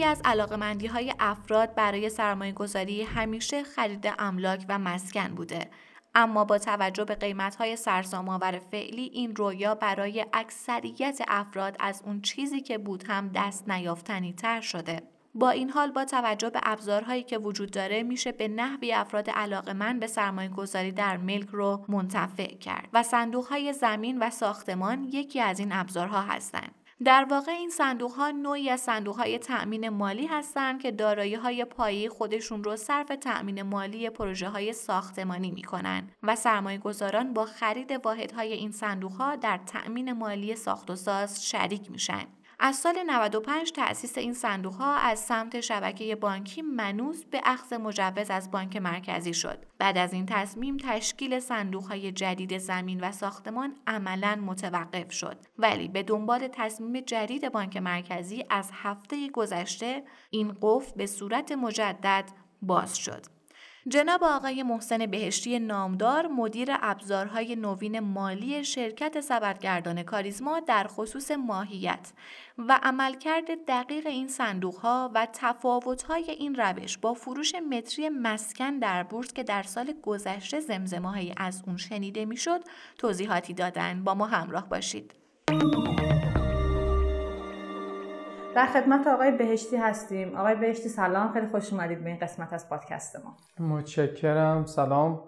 یکی 0.00 0.08
از 0.08 0.20
علاقمندی 0.24 0.86
های 0.86 1.14
افراد 1.18 1.74
برای 1.74 2.08
سرمایه 2.08 2.52
گذاری 2.52 3.02
همیشه 3.02 3.62
خرید 3.62 4.12
املاک 4.18 4.64
و 4.68 4.78
مسکن 4.78 5.28
بوده. 5.28 5.70
اما 6.14 6.44
با 6.44 6.58
توجه 6.58 7.04
به 7.04 7.14
قیمت 7.14 7.56
های 7.56 7.76
سرسام‌آور 7.76 8.58
فعلی 8.58 9.02
این 9.02 9.36
رویا 9.36 9.74
برای 9.74 10.26
اکثریت 10.32 11.20
افراد 11.28 11.76
از 11.80 12.02
اون 12.06 12.20
چیزی 12.20 12.60
که 12.60 12.78
بود 12.78 13.04
هم 13.08 13.30
دست 13.34 13.68
نیافتنی 13.68 14.32
تر 14.32 14.60
شده. 14.60 15.02
با 15.34 15.50
این 15.50 15.70
حال 15.70 15.90
با 15.90 16.04
توجه 16.04 16.50
به 16.50 16.60
ابزارهایی 16.62 17.22
که 17.22 17.38
وجود 17.38 17.70
داره 17.70 18.02
میشه 18.02 18.32
به 18.32 18.48
نحوی 18.48 18.92
افراد 18.92 19.30
علاقمند 19.30 20.00
به 20.00 20.06
سرمایه 20.06 20.48
گذاری 20.48 20.92
در 20.92 21.16
ملک 21.16 21.48
رو 21.48 21.84
منتفع 21.88 22.54
کرد 22.54 22.88
و 22.92 23.02
صندوق 23.02 23.46
های 23.46 23.72
زمین 23.72 24.18
و 24.18 24.30
ساختمان 24.30 25.04
یکی 25.04 25.40
از 25.40 25.58
این 25.58 25.72
ابزارها 25.72 26.20
هستند. 26.20 26.74
در 27.04 27.26
واقع 27.30 27.52
این 27.52 27.70
صندوق 27.70 28.12
ها 28.12 28.30
نوعی 28.30 28.70
از 28.70 28.80
صندوق 28.80 29.16
های 29.16 29.38
تأمین 29.38 29.88
مالی 29.88 30.26
هستند 30.26 30.82
که 30.82 30.90
دارایی 30.90 31.34
های 31.34 31.64
پایی 31.64 32.08
خودشون 32.08 32.64
رو 32.64 32.76
صرف 32.76 33.08
تأمین 33.20 33.62
مالی 33.62 34.10
پروژه 34.10 34.48
های 34.48 34.72
ساختمانی 34.72 35.50
می 35.50 35.62
کنن 35.62 36.10
و 36.22 36.36
سرمایه 36.36 36.78
گذاران 36.78 37.32
با 37.32 37.44
خرید 37.44 38.00
واحد 38.04 38.32
های 38.32 38.52
این 38.52 38.72
صندوق 38.72 39.12
ها 39.12 39.36
در 39.36 39.60
تأمین 39.66 40.12
مالی 40.12 40.56
ساخت 40.56 40.90
و 40.90 40.96
ساز 40.96 41.48
شریک 41.48 41.90
میشن. 41.90 42.24
از 42.62 42.76
سال 42.76 43.02
95 43.06 43.72
تأسیس 43.72 44.18
این 44.18 44.32
صندوق 44.32 44.74
ها 44.74 44.94
از 44.94 45.18
سمت 45.18 45.60
شبکه 45.60 46.16
بانکی 46.16 46.62
منوس 46.62 47.24
به 47.24 47.40
اخذ 47.44 47.72
مجوز 47.72 48.30
از 48.30 48.50
بانک 48.50 48.76
مرکزی 48.76 49.34
شد. 49.34 49.58
بعد 49.78 49.98
از 49.98 50.12
این 50.12 50.26
تصمیم 50.26 50.76
تشکیل 50.76 51.40
صندوق 51.40 51.84
های 51.84 52.12
جدید 52.12 52.58
زمین 52.58 53.00
و 53.00 53.12
ساختمان 53.12 53.76
عملا 53.86 54.36
متوقف 54.46 55.12
شد. 55.12 55.36
ولی 55.58 55.88
به 55.88 56.02
دنبال 56.02 56.48
تصمیم 56.52 57.00
جدید 57.00 57.52
بانک 57.52 57.76
مرکزی 57.76 58.44
از 58.50 58.70
هفته 58.72 59.28
گذشته 59.28 60.04
این 60.30 60.56
قفل 60.62 60.96
به 60.96 61.06
صورت 61.06 61.52
مجدد 61.52 62.24
باز 62.62 62.98
شد. 62.98 63.39
جناب 63.88 64.24
آقای 64.24 64.62
محسن 64.62 65.06
بهشتی 65.06 65.58
نامدار 65.58 66.26
مدیر 66.26 66.68
ابزارهای 66.70 67.56
نوین 67.56 68.00
مالی 68.00 68.64
شرکت 68.64 69.20
سبدگردان 69.20 70.02
کاریزما 70.02 70.60
در 70.60 70.86
خصوص 70.86 71.30
ماهیت 71.30 72.12
و 72.58 72.80
عملکرد 72.82 73.64
دقیق 73.68 74.06
این 74.06 74.28
صندوق 74.28 74.76
ها 74.76 75.10
و 75.14 75.26
تفاوت 75.32 76.02
های 76.02 76.30
این 76.30 76.54
روش 76.54 76.98
با 76.98 77.14
فروش 77.14 77.54
متری 77.54 78.08
مسکن 78.08 78.78
در 78.78 79.02
بورس 79.02 79.32
که 79.32 79.42
در 79.42 79.62
سال 79.62 79.94
گذشته 80.02 80.60
زمزمه 80.60 81.34
از 81.36 81.62
اون 81.66 81.76
شنیده 81.76 82.24
می‌شد 82.24 82.60
توضیحاتی 82.98 83.54
دادن 83.54 84.04
با 84.04 84.14
ما 84.14 84.26
همراه 84.26 84.68
باشید. 84.68 85.14
در 88.54 88.66
خدمت 88.66 89.06
آقای 89.06 89.30
بهشتی 89.30 89.76
هستیم. 89.76 90.36
آقای 90.36 90.54
بهشتی 90.54 90.88
سلام. 90.88 91.32
خیلی 91.32 91.46
خوش 91.46 91.72
اومدید 91.72 92.04
به 92.04 92.10
این 92.10 92.18
قسمت 92.18 92.52
از 92.52 92.68
پادکست 92.68 93.16
ما. 93.24 93.66
متشکرم. 93.66 94.64
سلام. 94.64 95.22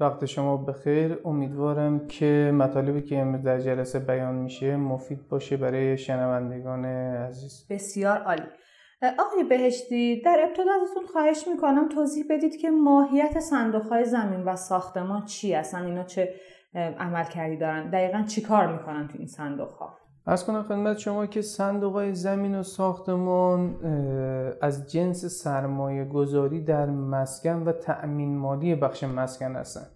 وقت 0.00 0.24
شما 0.24 0.56
بخیر. 0.56 1.18
امیدوارم 1.24 2.06
که 2.06 2.52
مطالبی 2.54 3.02
که 3.02 3.18
امروز 3.18 3.42
در 3.42 3.58
جلسه 3.58 3.98
بیان 3.98 4.34
میشه 4.34 4.76
مفید 4.76 5.28
باشه 5.28 5.56
برای 5.56 5.98
شنوندگان 5.98 6.84
عزیز. 6.84 7.66
بسیار 7.70 8.18
عالی. 8.18 8.48
آقای 9.18 9.44
بهشتی 9.48 10.22
در 10.22 10.38
ابتدا 10.48 10.70
ازتون 10.82 11.06
خواهش 11.12 11.48
می‌کنم 11.48 11.88
توضیح 11.88 12.24
بدید 12.30 12.56
که 12.56 12.70
ماهیت 12.70 13.40
صندوق 13.40 13.88
های 13.88 14.04
زمین 14.04 14.44
و 14.44 14.56
ساختمان 14.56 15.24
چی 15.24 15.54
هستن؟ 15.54 15.84
اینا 15.84 16.04
چه 16.04 16.34
عمل 16.74 17.24
کردی 17.24 17.56
دارن؟ 17.56 17.90
دقیقا 17.90 18.22
چی 18.22 18.42
کار 18.42 18.72
می‌کنن 18.72 19.08
تو 19.08 19.18
این 19.18 19.26
صندوق 19.26 19.70
ها 19.70 20.03
از 20.26 20.44
کنم 20.44 20.62
خدمت 20.62 20.98
شما 20.98 21.26
که 21.26 21.42
صندوق 21.42 21.92
های 21.92 22.14
زمین 22.14 22.58
و 22.58 22.62
ساختمان 22.62 23.76
از 24.60 24.92
جنس 24.92 25.24
سرمایه 25.24 26.04
گذاری 26.04 26.60
در 26.60 26.86
مسکن 26.86 27.62
و 27.62 27.72
تأمین 27.72 28.36
مالی 28.36 28.74
بخش 28.74 29.04
مسکن 29.04 29.56
هستند 29.56 29.90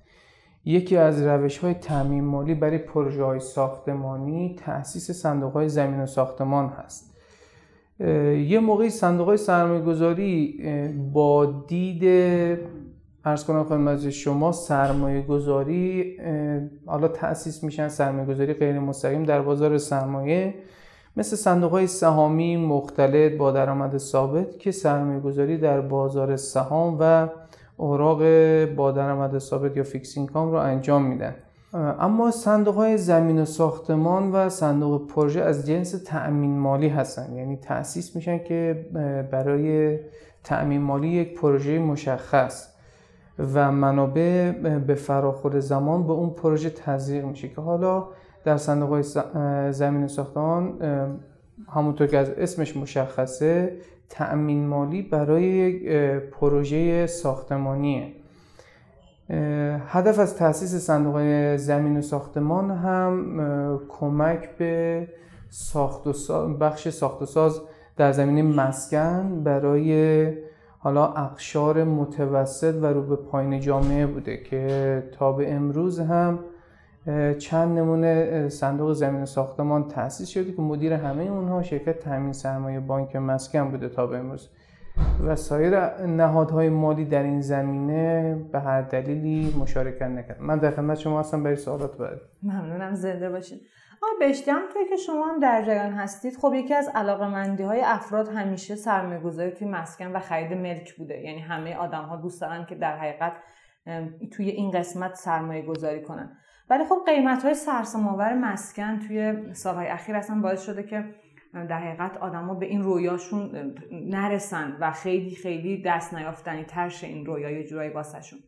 یکی 0.65 0.97
از 0.97 1.23
روش 1.23 1.59
های 1.59 1.75
تأمین 1.75 2.25
مالی 2.25 2.55
برای 2.55 2.79
پروژه 2.79 3.25
های 3.25 3.41
ساختمانی 3.41 4.57
تأسیس 4.59 5.11
صندوق 5.11 5.53
های 5.53 5.69
زمین 5.69 6.01
و 6.01 6.07
ساختمان 6.07 6.69
هست. 6.69 7.15
یه 8.49 8.61
موقعی 8.61 8.91
صندوق 8.91 9.27
های 9.27 9.37
سرمایه 9.37 9.81
گذاری 9.81 10.61
با 11.13 11.47
دید 11.69 12.05
ارز 13.29 13.45
کنم 13.45 13.65
خدمت 13.65 14.11
شما 14.11 14.53
سرمایه 14.53 15.23
گذاری 15.23 16.17
حالا 16.87 17.09
تأسیس 17.09 17.65
میشن 17.65 17.89
سرمایه 17.89 18.27
گذاری 18.27 18.53
غیر 18.53 18.79
مستقیم 18.79 19.25
در 19.25 19.43
بازار 19.43 19.79
سرمایه 19.79 20.55
مثل 21.17 21.37
صندوق 21.37 21.71
های 21.71 21.87
سهامی 21.87 22.57
مختلط 22.57 23.33
با 23.33 23.53
درآمد 23.53 23.99
ثابت 23.99 24.59
که 24.59 24.71
سرمایه 24.71 25.21
گذاری 25.21 25.59
در 25.59 25.81
بازار 25.81 26.37
سهام 26.37 26.97
و 27.01 27.29
اوراق 27.77 28.19
با 28.65 28.93
درآمد 28.93 29.39
ثابت 29.39 29.77
یا 29.77 29.83
فیکس 29.83 30.17
اینکام 30.17 30.51
رو 30.51 30.57
انجام 30.57 31.03
میدن. 31.03 31.35
اما 31.75 32.31
صندوق 32.31 32.75
های 32.75 32.99
زمین 32.99 33.43
و 33.43 33.45
ساختمان 33.45 34.33
و 34.33 34.49
صندوق 34.49 35.07
پروژه 35.07 35.41
از 35.41 35.67
جنس 35.67 35.91
تأمین 35.91 36.59
مالی 36.59 36.89
هستن. 36.89 37.33
یعنی 37.33 37.57
تأسیس 37.57 38.17
میشن 38.17 38.39
که 38.39 38.87
برای 39.33 39.99
تأمین 40.45 40.81
مالی 40.81 41.09
یک 41.09 41.41
پروژه 41.41 41.79
مشخص. 41.79 42.78
و 43.39 43.73
منابع 43.73 44.51
به 44.79 44.95
فراخور 44.95 45.61
زمان 45.61 46.07
به 46.07 46.13
اون 46.13 46.31
پروژه 46.31 46.71
تزریق 46.71 47.25
میشه 47.25 47.49
که 47.49 47.61
حالا 47.61 48.09
در 48.45 48.57
صندوق 48.57 48.89
های 48.89 49.03
زمین 49.73 50.07
ساختمان 50.07 50.79
همونطور 51.69 52.07
که 52.07 52.19
از 52.19 52.31
اسمش 52.31 52.77
مشخصه 52.77 53.77
تأمین 54.09 54.67
مالی 54.67 55.03
برای 55.03 55.43
یک 55.43 55.89
پروژه 56.31 57.07
ساختمانیه. 57.07 58.13
هدف 59.87 60.19
از 60.19 60.37
تأسیس 60.37 60.75
صندوق 60.75 61.57
زمین 61.57 61.97
و 61.97 62.03
ساختمان 62.03 62.71
هم 62.71 63.81
کمک 63.89 64.57
به 64.59 65.09
ساخت 65.51 66.07
و 66.07 66.13
بخش 66.55 66.89
ساخت 66.89 67.23
و 67.23 67.27
ساز 67.27 67.61
در 67.97 68.13
زمینه 68.13 68.43
مسکن 68.43 69.43
برای 69.45 70.48
حالا 70.79 71.07
اقشار 71.07 71.85
متوسط 71.85 72.75
و 72.83 72.87
رو 72.87 73.03
به 73.03 73.17
پایین 73.17 73.61
جامعه 73.61 74.07
بوده 74.07 74.37
که 74.37 75.03
تا 75.13 75.33
به 75.33 75.53
امروز 75.53 76.01
هم 76.01 76.39
چند 77.39 77.79
نمونه 77.79 78.49
صندوق 78.49 78.93
زمین 78.93 79.25
ساختمان 79.25 79.89
تأسیس 79.89 80.29
شده 80.29 80.53
که 80.53 80.63
مدیر 80.63 80.93
همه 80.93 81.23
اونها 81.23 81.63
شرکت 81.63 81.99
تامین 81.99 82.33
سرمایه 82.33 82.81
بانک 82.81 83.17
مسکن 83.17 83.71
بوده 83.71 83.89
تا 83.89 84.07
به 84.07 84.19
امروز. 84.19 84.49
و 85.27 85.37
سایر 85.37 86.05
نهادهای 86.07 86.69
مالی 86.69 87.05
در 87.05 87.23
این 87.23 87.41
زمینه 87.41 88.35
به 88.53 88.61
هر 88.61 88.83
دلیلی 88.83 89.55
مشارکت 89.61 90.03
نکرد. 90.03 90.41
من 90.41 90.59
در 90.59 90.71
خدمت 90.71 90.99
شما 90.99 91.21
هستم 91.21 91.43
برای 91.43 91.57
سوالات 91.57 91.99
بعد. 91.99 92.21
ممنونم 92.43 92.95
زنده 92.95 93.31
باشید 93.31 93.61
بشتی 94.21 94.53
توی 94.73 94.85
که 94.89 94.97
شما 94.97 95.27
هم 95.27 95.41
در 95.41 95.63
جریان 95.63 95.93
هستید 95.93 96.37
خب 96.37 96.55
یکی 96.55 96.75
از 96.75 96.89
علاقه 96.95 97.65
های 97.65 97.81
افراد 97.81 98.29
همیشه 98.29 98.75
سرمایه 98.75 99.21
گذاری 99.21 99.51
توی 99.51 99.69
مسکن 99.69 100.13
و 100.13 100.19
خرید 100.19 100.53
ملک 100.53 100.95
بوده. 100.95 101.21
یعنی 101.21 101.41
همه 101.41 101.77
آدم 101.77 102.05
ها 102.05 102.17
دوست 102.17 102.41
دارن 102.41 102.67
که 102.67 102.75
در 102.75 102.99
حقیقت 102.99 103.33
توی 104.33 104.49
این 104.49 104.71
قسمت 104.71 105.15
سرمایه 105.15 105.63
گذاری 105.63 106.03
کنن. 106.03 106.37
ولی 106.71 106.85
خب 106.85 106.99
قیمت 107.07 107.43
های 107.43 107.55
سرسام‌آور 107.55 108.35
مسکن 108.35 108.99
توی 108.99 109.55
سالهای 109.55 109.87
اخیر 109.87 110.17
اصلا 110.17 110.41
باعث 110.41 110.63
شده 110.63 110.83
که 110.83 111.15
در 111.53 111.79
حقیقت 111.79 112.17
آدما 112.17 112.55
به 112.55 112.67
این 112.67 112.83
رویاشون 112.83 113.75
نرسن 113.93 114.77
و 114.81 114.91
خیلی 114.91 115.35
خیلی 115.35 115.83
دست 115.83 116.15
نیافتنی 116.15 116.65
ترش 116.65 117.05
این 117.05 117.27
رویا 117.27 117.51
یه 117.51 117.65
جورایی 117.65 117.91
واسهشون. 117.91 118.39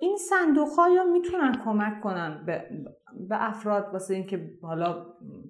این 0.00 0.16
صندوق 0.16 0.68
ها 0.68 0.88
یا 0.88 1.04
می‌تونن 1.04 1.62
کمک 1.64 2.00
کنن 2.00 2.42
به, 2.46 2.64
به 3.28 3.48
افراد 3.48 3.90
واسه 3.92 4.14
اینکه 4.14 4.50
حالا 4.62 5.06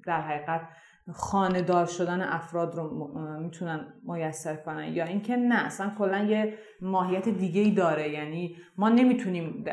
در 0.07 0.21
حقیقت 0.21 0.69
خانه 1.13 1.87
شدن 1.87 2.21
افراد 2.21 2.75
رو 2.75 3.15
می‌تونن 3.41 3.95
میسر 4.03 4.57
کنن 4.57 4.93
یا 4.93 5.05
اینکه 5.05 5.37
نه 5.37 5.67
اصلا 5.67 5.93
کلا 5.99 6.19
یه 6.19 6.59
ماهیت 6.83 7.29
دیگه 7.29 7.61
ای 7.61 7.71
داره. 7.71 8.09
یعنی 8.11 8.57
ما 8.77 8.89
نمی‌تونیم 8.89 9.65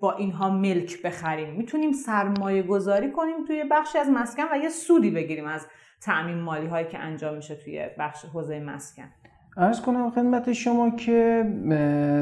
با 0.00 0.12
اینها 0.12 0.50
ملک 0.50 1.02
بخریم. 1.02 1.54
می‌تونیم 1.54 1.92
سرمایه 1.92 2.62
گذاری 2.62 3.12
کنیم 3.12 3.44
توی 3.44 3.64
بخشی 3.70 3.98
از 3.98 4.10
مسکن 4.10 4.44
و 4.52 4.56
یه 4.56 4.68
سودی 4.68 5.10
بگیریم 5.10 5.46
از 5.46 5.66
تعمین 6.02 6.40
مالی 6.40 6.66
هایی 6.66 6.86
که 6.86 6.98
انجام 6.98 7.34
میشه 7.34 7.54
توی 7.54 7.86
بخش 7.98 8.24
حوزه 8.24 8.60
مسکن. 8.60 9.10
ارز 9.60 9.80
کنم 9.80 10.10
خدمت 10.10 10.52
شما 10.52 10.90
که 10.90 11.44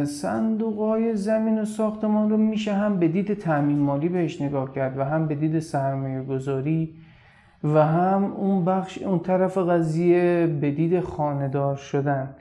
صندوق 0.04 0.78
های 0.78 1.16
زمین 1.16 1.58
و 1.58 1.64
ساختمان 1.64 2.30
رو 2.30 2.36
میشه 2.36 2.72
هم 2.72 2.98
به 2.98 3.08
دید 3.08 3.34
تامین 3.34 3.78
مالی 3.78 4.08
بهش 4.08 4.42
نگاه 4.42 4.72
کرد 4.72 4.98
و 4.98 5.04
هم 5.04 5.26
به 5.26 5.34
دید 5.34 5.58
سرمایه 5.58 6.22
گذاری 6.22 6.94
و 7.64 7.86
هم 7.86 8.24
اون 8.24 8.64
بخش 8.64 9.02
اون 9.02 9.18
طرف 9.18 9.58
قضیه 9.58 10.46
به 10.60 10.70
دید 10.70 11.00
خاندار 11.00 11.76
شدن. 11.76 12.34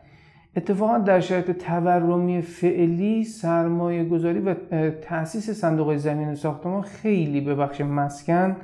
اتفاقا 0.56 0.98
در 0.98 1.20
شرایط 1.20 1.52
تورمی 1.52 2.42
فعلی 2.42 3.24
سرمایه 3.24 4.06
گذاری 4.06 4.40
و 4.40 4.56
تاسیس 5.02 5.50
صندوق 5.50 5.96
زمین 5.96 6.32
و 6.32 6.36
ساختمان 6.36 6.82
خیلی 6.82 7.42
به 7.42 7.56
بخش 7.56 7.82
مسکن 7.82 8.56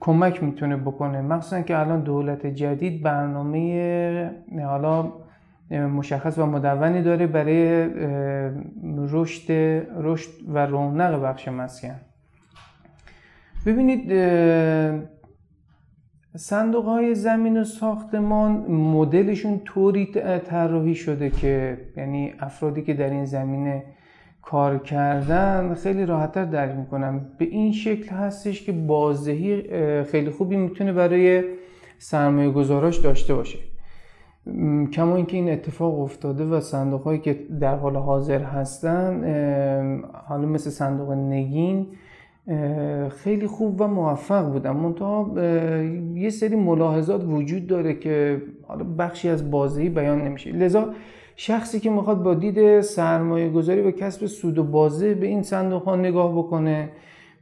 کمک 0.00 0.42
می‌تونه 0.42 0.76
بکنه. 0.76 1.20
مخصوصا 1.20 1.62
که 1.62 1.78
الان 1.78 2.00
دولت 2.00 2.46
جدید 2.46 3.02
برنامه 3.02 4.30
حالا 4.64 5.12
مشخص 5.70 6.38
و 6.38 6.46
مدونی 6.46 7.02
داره 7.02 7.26
برای 7.26 7.88
رشد 8.96 9.52
رشد 9.96 10.30
و 10.48 10.66
رونق 10.66 11.22
بخش 11.22 11.48
مسکن. 11.48 12.00
ببینید 13.66 14.12
صندوق 16.36 16.84
های 16.84 17.14
زمین 17.14 17.60
و 17.60 17.64
ساختمان 17.64 18.52
مدلشون 18.70 19.60
طوری 19.64 20.06
طراحی 20.44 20.94
شده 20.94 21.30
که 21.30 21.78
یعنی 21.96 22.34
افرادی 22.40 22.82
که 22.82 22.94
در 22.94 23.10
این 23.10 23.24
زمینه 23.24 23.82
کار 24.42 24.78
کردن 24.78 25.74
خیلی 25.74 26.06
راحتتر 26.06 26.44
درک 26.44 26.74
می‌کنم 26.74 27.26
به 27.38 27.44
این 27.44 27.72
شکل 27.72 28.14
هستش 28.14 28.62
که 28.62 28.72
بازدهی 28.72 29.62
خیلی 30.04 30.30
خوبی 30.30 30.56
می‌تونه 30.56 30.92
برای 30.92 31.44
سرمایه 31.98 32.50
گذاراش 32.50 32.98
داشته 32.98 33.34
باشه. 33.34 33.58
کما 34.92 35.16
اینکه 35.16 35.36
این 35.36 35.52
اتفاق 35.52 36.00
افتاده 36.00 36.44
و 36.44 36.60
صندوق 36.60 37.02
هایی 37.02 37.18
که 37.18 37.38
در 37.60 37.76
حال 37.76 37.96
حاضر 37.96 38.42
هستن 38.42 39.24
حالا 40.28 40.46
مثل 40.46 40.70
صندوق 40.70 41.10
نگین 41.12 41.86
خیلی 43.08 43.46
خوب 43.46 43.80
و 43.80 43.86
موفق 43.86 44.52
بودن. 44.52 44.70
منتها 44.70 45.30
یه 46.14 46.30
سری 46.30 46.56
ملاحظات 46.56 47.24
وجود 47.24 47.66
داره 47.66 47.94
که 47.94 48.42
حالا 48.62 48.84
بخشی 48.98 49.28
از 49.28 49.50
بازدهی 49.50 49.88
بیان 49.88 50.22
نمیشه. 50.22 50.52
لذا 50.52 50.88
شخصی 51.36 51.80
که 51.80 51.90
می‌خواد 51.90 52.22
با 52.22 52.34
دید 52.34 52.80
سرمایه 52.80 53.48
گذاری 53.48 53.80
و 53.80 53.90
کسب 53.90 54.26
سود 54.26 54.58
و 54.58 54.64
بازه 54.64 55.14
به 55.14 55.26
این 55.26 55.42
صندوق 55.42 55.82
ها 55.82 55.96
نگاه 55.96 56.38
بکنه 56.38 56.88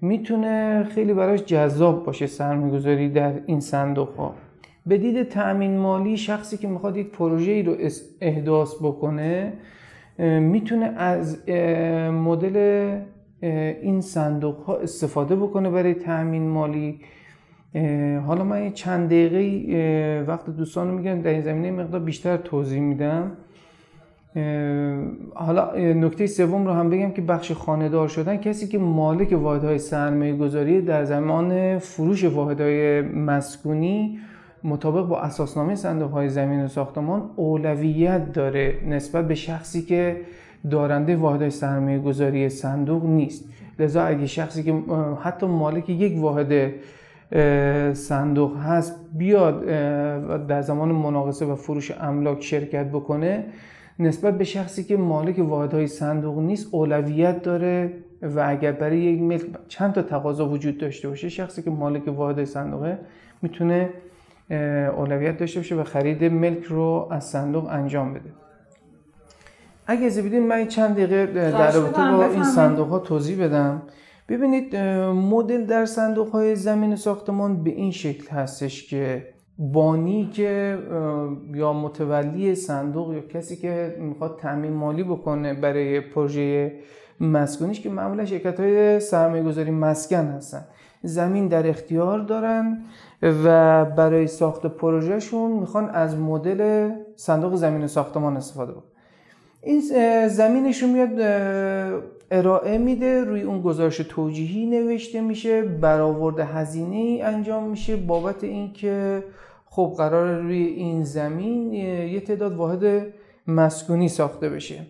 می‌تونه 0.01 0.85
خیلی 0.85 1.15
براش 1.15 1.45
جذاب 1.45 2.05
باشه 2.05 2.27
سرمایه 2.27 2.73
گذاری 2.73 3.09
در 3.09 3.33
این 3.47 3.61
صندوق 3.61 4.17
ها 4.17 4.35
به 4.87 4.99
دید 4.99 5.23
تأمین 5.23 5.79
مالی 5.79 6.17
شخصی 6.17 6.57
که 6.57 6.69
می‌خواد 6.69 6.97
یک 6.97 7.11
پروژه 7.11 7.53
ای 7.53 7.63
رو 7.63 7.77
احداث 8.21 8.75
بکنه 8.75 9.53
می‌تونه 10.41 10.87
از 10.87 11.49
مدل 12.13 12.57
این 13.83 14.01
صندوق 14.01 14.57
ها 14.57 14.77
استفاده 14.77 15.37
بکنه 15.37 15.71
برای 15.71 15.95
تأمین 15.95 16.49
مالی. 16.49 17.01
حالا 18.27 18.45
من 18.45 18.73
چند 18.73 19.07
دقیقه 19.07 20.25
وقت 20.29 20.51
دوستان 20.51 20.89
رو 20.89 20.99
میگم 20.99 21.23
در 21.23 21.31
این 21.31 21.41
زمینه 21.41 21.71
مقدار 21.71 22.01
بیشتر 22.01 22.37
توضیح 22.37 22.81
میدم. 22.81 23.33
حالا 25.35 25.75
نکته 25.77 26.27
سوم 26.27 26.67
رو 26.67 26.73
هم 26.73 26.91
بگم 26.91 27.11
که 27.11 27.23
بخش 27.23 27.53
خانهدار 27.53 28.09
شدن 28.09 28.37
کسی 28.37 28.69
که 28.69 28.79
مالک 28.79 29.33
واحدهای 29.33 29.79
سرمایه 29.79 30.37
گذاری 30.37 30.81
در 30.81 31.05
زمان 31.05 31.79
فروش 31.79 32.25
واحدهای 32.25 33.01
مسکونی 33.03 34.19
مطابق 34.65 35.07
با 35.07 35.21
اساسنامه 35.21 35.75
صندوق 35.75 36.11
های 36.11 36.29
زمین 36.29 36.65
و 36.65 36.69
ساختمان 36.69 37.31
اولویت 37.37 38.33
داره 38.33 38.75
نسبت 38.89 39.29
به 39.29 39.35
شخصی 39.35 39.83
که 39.83 40.21
دارنده 40.71 41.17
واحدهای 41.17 41.51
سرمایه 41.51 41.99
گذاری 41.99 42.49
صندوق 42.49 43.05
نیست. 43.05 43.45
لذا 43.79 44.05
اگه 44.05 44.27
شخصی 44.27 44.63
که 44.63 44.75
حتی 45.23 45.47
مالک 45.47 45.91
یک 45.91 46.19
واحد 46.19 46.73
صندوق 47.93 48.57
هست 48.57 49.01
بیاد 49.13 49.67
در 50.47 50.63
زمان 50.63 50.89
مناقصه 50.89 51.47
و 51.47 51.55
فروش 51.55 51.93
املاک 52.01 52.43
شرکت 52.43 52.87
بکنه 52.87 53.45
نسبت 53.99 54.39
به 54.39 54.45
شخصی 54.45 54.85
که 54.85 54.97
مالک 54.97 55.39
واحدهای 55.39 55.87
صندوق 55.87 56.39
نیست 56.39 56.75
اولویت 56.75 57.43
داره 57.43 57.93
و 58.23 58.45
اگر 58.47 58.73
برای 58.73 58.99
یک 58.99 59.21
ملک 59.21 59.43
چند 59.69 59.93
تا 59.93 60.03
تقاضا 60.03 60.49
وجود 60.49 60.79
داشته 60.79 61.09
باشه 61.09 61.29
شخصی 61.29 61.63
که 61.63 61.71
مالک 61.71 62.09
واحد 62.09 62.45
صندوقه 62.45 62.99
می‌تونه 63.43 63.91
اولویت 64.97 65.39
داشته 65.39 65.61
باشه 65.61 65.75
و 65.75 65.85
خرید 65.85 66.25
ملک 66.25 66.65
رو 66.65 67.09
از 67.11 67.25
صندوق 67.25 67.67
انجام 67.71 68.15
بده. 68.15 68.31
اگه 69.87 70.07
از 70.07 70.19
بدین 70.19 70.47
من 70.47 70.67
چند 70.67 70.97
دقیقه 70.97 71.27
در 71.51 71.73
رابطه 71.73 72.13
با 72.13 72.25
این 72.25 72.45
صندوق 72.45 72.89
ها 72.89 72.99
توضیح 72.99 73.45
بدم. 73.45 73.83
ببینید 74.29 74.77
مدل 74.77 75.65
در 75.65 75.87
صندوق 75.87 76.29
های 76.29 76.57
زمین 76.57 76.97
ساختمان 76.97 77.65
به 77.65 77.71
این 77.71 77.91
شکل 77.91 78.29
هستش 78.29 78.87
که 78.87 79.29
بانی 79.59 80.31
که 80.33 80.79
یا 81.55 81.73
متولی 81.73 82.55
صندوق 82.55 83.15
یا 83.15 83.21
کسی 83.21 83.57
که 83.57 83.97
می‌خواد 83.99 84.39
تامین 84.39 84.73
مالی 84.73 85.03
بکنه 85.03 85.55
برای 85.55 86.01
پروژه 86.01 86.73
مسکونیش 87.21 87.81
که 87.81 87.91
معمولا 87.91 88.25
شرکت 88.25 88.61
های 88.61 89.01
سرمایه 89.01 89.43
گذاری 89.43 89.71
مسکن 89.71 90.25
هستن. 90.25 90.65
زمین 91.03 91.49
در 91.49 91.69
اختیار 91.69 92.19
دارن 92.19 92.79
و 93.23 93.85
برای 93.85 94.27
ساخت 94.27 94.67
پروژهشون 94.67 95.53
می‌خوان 95.53 95.91
از 95.91 96.17
مدل 96.17 96.91
صندوق 97.17 97.55
زمین 97.55 97.87
ساختمان 97.87 98.37
استفاده 98.37 98.73
بکنن. 98.73 98.85
این 99.63 99.81
زمینشون 100.29 100.91
میاد 100.91 101.21
ارائه 102.31 102.79
میده 102.79 103.25
روی 103.25 103.43
اون 103.43 103.63
گزارش 103.63 103.97
توجیهی 103.97 104.67
نوشته 104.67 105.21
میشه 105.21 105.63
برآورد 105.63 106.41
هزینه 106.41 107.25
انجام 107.25 107.69
میشه 107.69 107.97
بابت 107.97 108.45
اینکه 108.45 109.25
خب 109.67 109.95
قرار 109.97 110.41
روی 110.41 110.63
این 110.63 111.05
زمین 111.05 111.73
یه 111.73 112.21
تعداد 112.21 112.57
واحد 112.57 113.07
مسکونی 113.47 114.09
ساخته 114.09 114.49
بشه. 114.49 114.87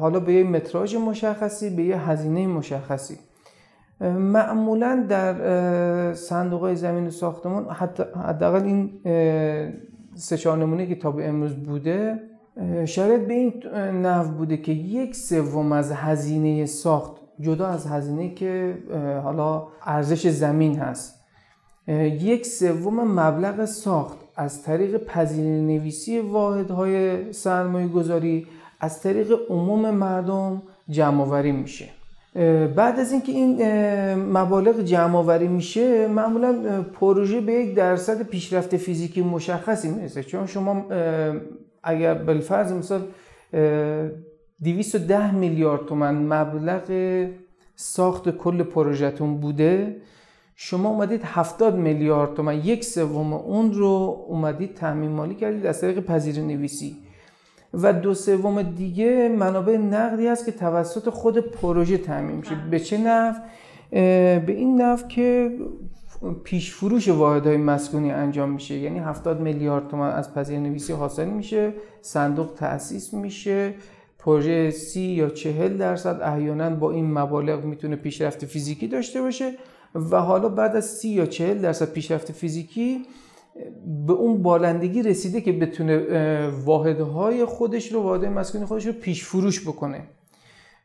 حالا 0.00 0.20
به 0.20 0.32
یه 0.32 0.44
متراژ 0.44 0.96
مشخصی 0.96 1.70
به 1.70 1.82
یه 1.82 2.10
هزینه 2.10 2.46
مشخصی. 2.46 3.18
معمولا 4.08 5.06
در 5.08 6.14
صندوق 6.14 6.60
های 6.60 6.76
زمین 6.76 7.10
ساختمان 7.10 7.66
حداقل 8.26 8.62
این 8.62 8.90
سه 10.14 10.36
چهار 10.36 10.58
نمونه 10.58 10.86
که 10.86 10.94
تا 10.94 11.10
به 11.10 11.28
امروز 11.28 11.54
بوده 11.54 12.20
شاید 12.84 13.28
به 13.28 13.34
این 13.34 13.52
نحو 14.02 14.28
بوده 14.28 14.56
که 14.56 14.72
یک 14.72 15.16
سوم 15.16 15.72
از 15.72 15.92
هزینه 15.92 16.66
ساخت 16.66 17.12
جدا 17.40 17.66
از 17.66 17.86
هزینه 17.86 18.34
که 18.34 18.78
حالا 19.24 19.66
ارزش 19.82 20.28
زمین 20.28 20.78
هست. 20.78 21.24
یک 22.20 22.46
سوم 22.46 23.20
مبلغ 23.20 23.64
ساخت 23.64 24.18
از 24.36 24.62
طریق 24.62 25.04
پذیرش 25.04 25.62
نویسی 25.62 26.18
واحدهای 26.18 27.32
سرمایه 27.32 27.88
گذاری 27.88 28.46
از 28.80 29.02
طریق 29.02 29.32
عموم 29.50 29.90
مردم 29.90 30.62
جمع 30.88 31.42
میشه. 31.52 31.88
بعد 32.76 33.00
از 33.00 33.12
اینکه 33.12 33.32
این 33.32 33.64
مبالغ 34.14 34.80
جمع 34.80 35.16
آوری 35.16 35.48
میشه 35.48 36.08
معمولا 36.08 36.82
پروژه 36.82 37.40
به 37.40 37.52
یک 37.52 37.74
درصد 37.74 38.22
پیشرفت 38.22 38.76
فیزیکی 38.76 39.22
مشخصی 39.22 39.90
می‌رسه. 39.90 40.22
چون 40.22 40.46
شما 40.46 40.86
اگر 41.82 42.14
بالفرض 42.14 42.72
مثال 42.72 43.02
210 44.62 45.34
میلیارد 45.34 45.86
تومن 45.86 46.14
مبلغ 46.14 46.82
ساخت 47.76 48.36
کل 48.36 48.62
پروژهتون 48.62 49.40
بوده 49.40 49.96
شما 50.56 50.88
اومدید 50.88 51.20
70 51.24 51.76
میلیارد 51.76 52.34
تومن 52.34 52.58
یک 52.58 52.84
سوم 52.84 53.32
اون 53.32 53.72
رو 53.72 54.24
اومدید 54.28 54.74
تامین 54.74 55.10
مالی 55.10 55.34
کردید 55.34 55.66
از 55.66 55.80
طریق 55.80 56.00
پذیر 56.00 56.40
نویسی 56.44 56.96
و 57.74 57.92
دو 57.92 58.14
سوم 58.14 58.62
دیگه 58.62 59.28
منابع 59.38 59.76
نقدی 59.76 60.28
است 60.28 60.46
که 60.46 60.52
توسط 60.52 61.08
خود 61.08 61.38
پروژه 61.38 61.98
تامین 61.98 62.36
میشه. 62.36 62.54
به 62.70 62.80
چه 62.80 62.98
نفع؟ 62.98 63.40
به 64.38 64.52
این 64.52 64.80
نفع 64.80 65.06
که 65.06 65.58
پیش 66.44 66.72
فروش 66.72 67.08
واحدهای 67.08 67.56
مسکونی 67.56 68.10
انجام 68.10 68.50
میشه. 68.50 68.74
یعنی 68.74 68.98
70 68.98 69.40
میلیارد 69.40 69.88
تومان 69.88 70.10
از 70.10 70.34
پذیر 70.34 70.58
نویسی 70.58 70.92
حاصل 70.92 71.28
میشه 71.28 71.74
صندوق 72.00 72.54
تأسیس 72.56 73.14
میشه 73.14 73.74
پروژه 74.18 74.70
سی 74.70 75.00
یا 75.00 75.28
چهل 75.28 75.76
درصد 75.76 76.20
احیانا 76.22 76.70
با 76.70 76.90
این 76.90 77.12
مبالغ 77.12 77.64
می‌تونه 77.64 77.96
پیشرفت 77.96 78.44
فیزیکی 78.44 78.88
داشته 78.88 79.22
باشه 79.22 79.52
و 79.94 80.16
حالا 80.16 80.48
بعد 80.48 80.76
از 80.76 80.84
سی 80.84 81.08
یا 81.08 81.26
چهل 81.26 81.58
درصد 81.58 81.92
پیشرفت 81.92 82.32
فیزیکی 82.32 83.02
به 84.06 84.12
اون 84.12 84.42
بالندگی 84.42 85.02
رسیده 85.02 85.40
که 85.40 85.52
بتونه 85.52 86.48
واحدهای 86.64 87.44
خودش 87.44 87.92
رو 87.92 88.02
واحدهای 88.02 88.32
مسکونی 88.32 88.64
خودش 88.64 88.86
رو 88.86 88.92
پیش 88.92 89.24
فروش 89.24 89.68
بکنه. 89.68 90.04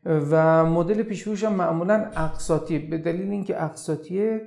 و 0.05 0.65
مدل 0.65 1.03
پیش 1.03 1.23
فروش 1.23 1.43
هم 1.43 1.53
معمولا 1.53 2.11
اقساطی 2.15 2.79
به 2.79 2.97
دلیل 2.97 3.31
اینکه 3.31 3.63
اقساطیه 3.63 4.41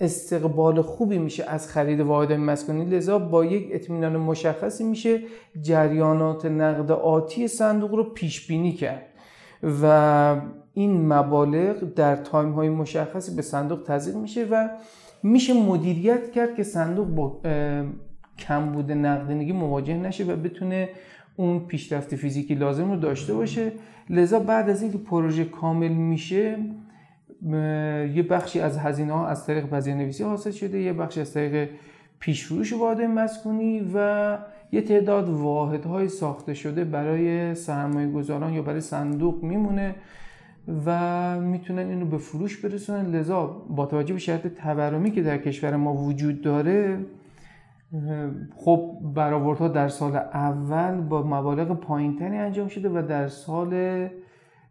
استقبال 0.00 0.82
خوبی 0.82 1.18
میشه 1.18 1.44
از 1.44 1.68
خرید 1.68 2.00
واحد 2.00 2.32
مسکونی. 2.32 2.84
لذا 2.84 3.18
با 3.18 3.44
یک 3.44 3.68
اطمینان 3.72 4.16
مشخصی 4.16 4.84
میشه 4.84 5.20
جریانات 5.60 6.46
نقد 6.46 6.90
آتی 6.90 7.48
صندوق 7.48 7.94
رو 7.94 8.04
پیش 8.04 8.46
بینی 8.46 8.72
کرد. 8.72 9.02
و 9.82 10.40
این 10.72 11.12
مبالغ 11.12 11.94
در 11.94 12.16
تایم 12.16 12.52
های 12.52 12.68
مشخصی 12.68 13.34
به 13.34 13.42
صندوق 13.42 13.82
تزریق 13.82 14.16
میشه 14.16 14.46
و 14.50 14.68
میشه 15.22 15.52
مدیریت 15.52 16.30
کرد 16.30 16.54
که 16.54 16.62
صندوق 16.62 17.06
با 17.06 17.40
کمبود 18.38 18.92
نقدینگی 18.92 19.52
مواجه 19.52 19.96
نشه 19.96 20.24
و 20.24 20.36
بتونه 20.36 20.88
اون 21.36 21.60
پیشرفت 21.66 22.16
فیزیکی 22.16 22.54
لازم 22.54 22.90
رو 22.90 22.96
داشته 22.96 23.34
باشه. 23.34 23.72
لذا 24.10 24.38
بعد 24.38 24.70
از 24.70 24.82
اینکه 24.82 24.98
پروژه 24.98 25.44
کامل 25.44 25.92
میشه 25.92 26.58
یه 28.14 28.26
بخشی 28.30 28.60
از 28.60 28.78
هزینه 28.78 29.12
ها 29.12 29.26
از 29.26 29.46
طریق 29.46 29.74
نویسی 29.74 30.24
حاصل 30.24 30.50
شده 30.50 30.80
یه 30.80 30.92
بخشی 30.92 31.20
از 31.20 31.34
طریق 31.34 31.68
پیشفروش 32.20 32.72
واحد 32.72 33.00
مسکونی 33.00 33.90
و 33.94 34.38
یه 34.72 34.80
تعداد 34.80 35.28
واحدهای 35.28 36.08
ساخته 36.08 36.54
شده 36.54 36.84
برای 36.84 37.54
سرمایه 37.54 38.10
گذاران 38.10 38.52
یا 38.52 38.62
برای 38.62 38.80
صندوق 38.80 39.42
میمونه. 39.42 39.94
و 40.86 41.40
می‌تونن 41.40 41.88
اینو 41.88 42.06
به 42.06 42.18
فروش 42.18 42.64
برسونن. 42.64 43.06
لذا 43.06 43.46
با 43.46 43.86
توجه 43.86 44.12
به 44.12 44.20
شرط 44.20 44.46
تورمی 44.46 45.10
که 45.10 45.22
در 45.22 45.38
کشور 45.38 45.76
ما 45.76 45.94
وجود 45.94 46.40
داره 46.40 46.98
خب 48.56 48.98
برآوردها 49.14 49.68
در 49.68 49.88
سال 49.88 50.16
اول 50.16 51.00
با 51.00 51.22
مبالغ 51.22 51.80
پایینتری 51.80 52.36
انجام 52.36 52.68
شده 52.68 52.88
و 52.88 53.02
در 53.08 53.28
سال 53.28 53.70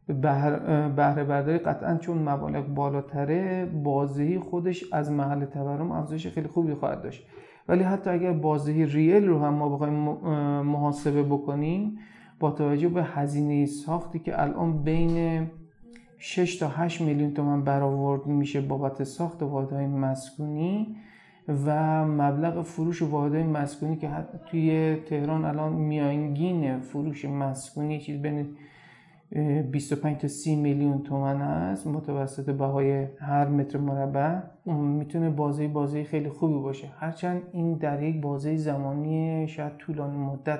بهره 0.07 1.23
برداری 1.23 1.57
قطعا 1.57 1.97
چون 1.97 2.17
مبالغ 2.17 2.67
بالاتره 2.67 3.65
بازدهی 3.65 4.39
خودش 4.39 4.93
از 4.93 5.11
محل 5.11 5.45
تورم 5.45 5.91
افزایش 5.91 6.27
خیلی 6.27 6.47
خوبی 6.47 6.73
خواهد 6.73 7.01
داشت. 7.01 7.27
ولی 7.67 7.83
حتی 7.83 8.09
اگر 8.09 8.31
بازدهی 8.31 8.85
ریل 8.85 9.27
رو 9.27 9.39
هم 9.39 9.53
ما 9.53 9.69
بخوایم 9.69 9.93
محاسبه 10.61 11.23
بکنیم 11.23 11.97
با 12.39 12.51
توجه 12.51 12.89
به 12.89 13.03
هزینه 13.03 13.65
ساختی 13.65 14.19
که 14.19 14.41
الان 14.41 14.83
بین 14.83 15.47
6 16.17 16.55
تا 16.55 16.67
8 16.67 17.01
میلیون 17.01 17.33
تومن 17.33 17.63
برآورد 17.63 18.25
میشه 18.25 18.61
بابت 18.61 19.03
ساخت 19.03 19.43
واحدهای 19.43 19.87
مسکونی 19.87 20.95
و 21.47 22.05
مبلغ 22.05 22.61
فروش 22.61 23.01
واحدهای 23.01 23.43
مسکونی 23.43 23.95
که 23.97 24.09
توی 24.51 24.95
تهران 24.95 25.45
الان 25.45 25.73
میانگین 25.73 26.79
فروش 26.79 27.25
مسکونی 27.25 27.99
چیز 27.99 28.21
بین 28.21 28.45
25 29.71 30.17
تا 30.17 30.27
30 30.27 30.55
میلیون 30.55 31.03
تومن 31.03 31.41
است 31.41 31.87
متوسط 31.87 32.49
بهای 32.49 33.07
هر 33.19 33.47
متر 33.47 33.79
مربع. 33.79 34.39
می‌تونه 34.65 35.29
بازه 35.29 35.67
بازه 35.67 36.03
خیلی 36.03 36.29
خوبی 36.29 36.59
باشه. 36.59 36.87
هرچند 36.99 37.41
این 37.51 37.73
در 37.73 38.03
یک 38.03 38.21
بازه 38.21 38.57
زمانی 38.57 39.47
شاید 39.47 39.77
طولانی 39.77 40.17
مدت 40.17 40.59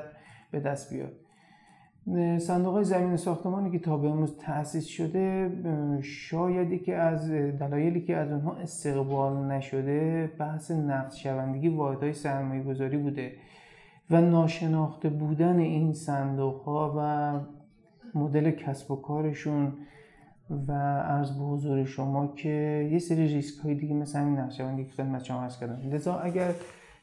به 0.51 0.59
دست 0.59 0.93
بیاد. 0.93 1.11
صندوق 2.39 2.73
های 2.73 2.83
زمین 2.83 3.17
ساختمانی 3.17 3.71
که 3.71 3.79
تا 3.79 3.97
به 3.97 4.09
امروز 4.09 4.37
تأسیس 4.37 4.85
شده 4.85 5.51
شاید 6.01 6.83
که 6.83 6.95
از 6.95 7.31
دلایلی 7.31 8.01
که 8.01 8.15
از 8.15 8.31
اونها 8.31 8.55
استقبال 8.55 9.37
نشده 9.37 10.31
بحث 10.39 10.71
نقد 10.71 11.13
شوندگی 11.13 11.69
واحدهای 11.69 12.13
سرمایه 12.13 12.63
گذاری 12.63 12.97
بوده 12.97 13.31
و 14.09 14.21
ناشناخته 14.21 15.09
بودن 15.09 15.59
این 15.59 15.93
صندوق 15.93 16.61
ها 16.61 16.95
و 16.97 17.39
مدل 18.19 18.51
کسب 18.51 18.91
و 18.91 18.95
کارشون 18.95 19.73
و 20.67 20.71
از 20.71 21.39
به 21.39 21.45
حضور 21.45 21.85
شما 21.85 22.27
که 22.27 22.89
یه 22.91 22.99
سری 22.99 23.27
ریسک 23.27 23.59
های 23.59 23.75
دیگه 23.75 23.93
مثل 23.93 24.19
همین 24.19 24.39
نقشبندی 24.39 24.85
که 24.85 24.91
خدمت 24.91 25.23
شما 25.23 25.41
عرض 25.41 25.59
کردم. 25.59 25.89
لذا 25.89 26.15
اگر 26.15 26.51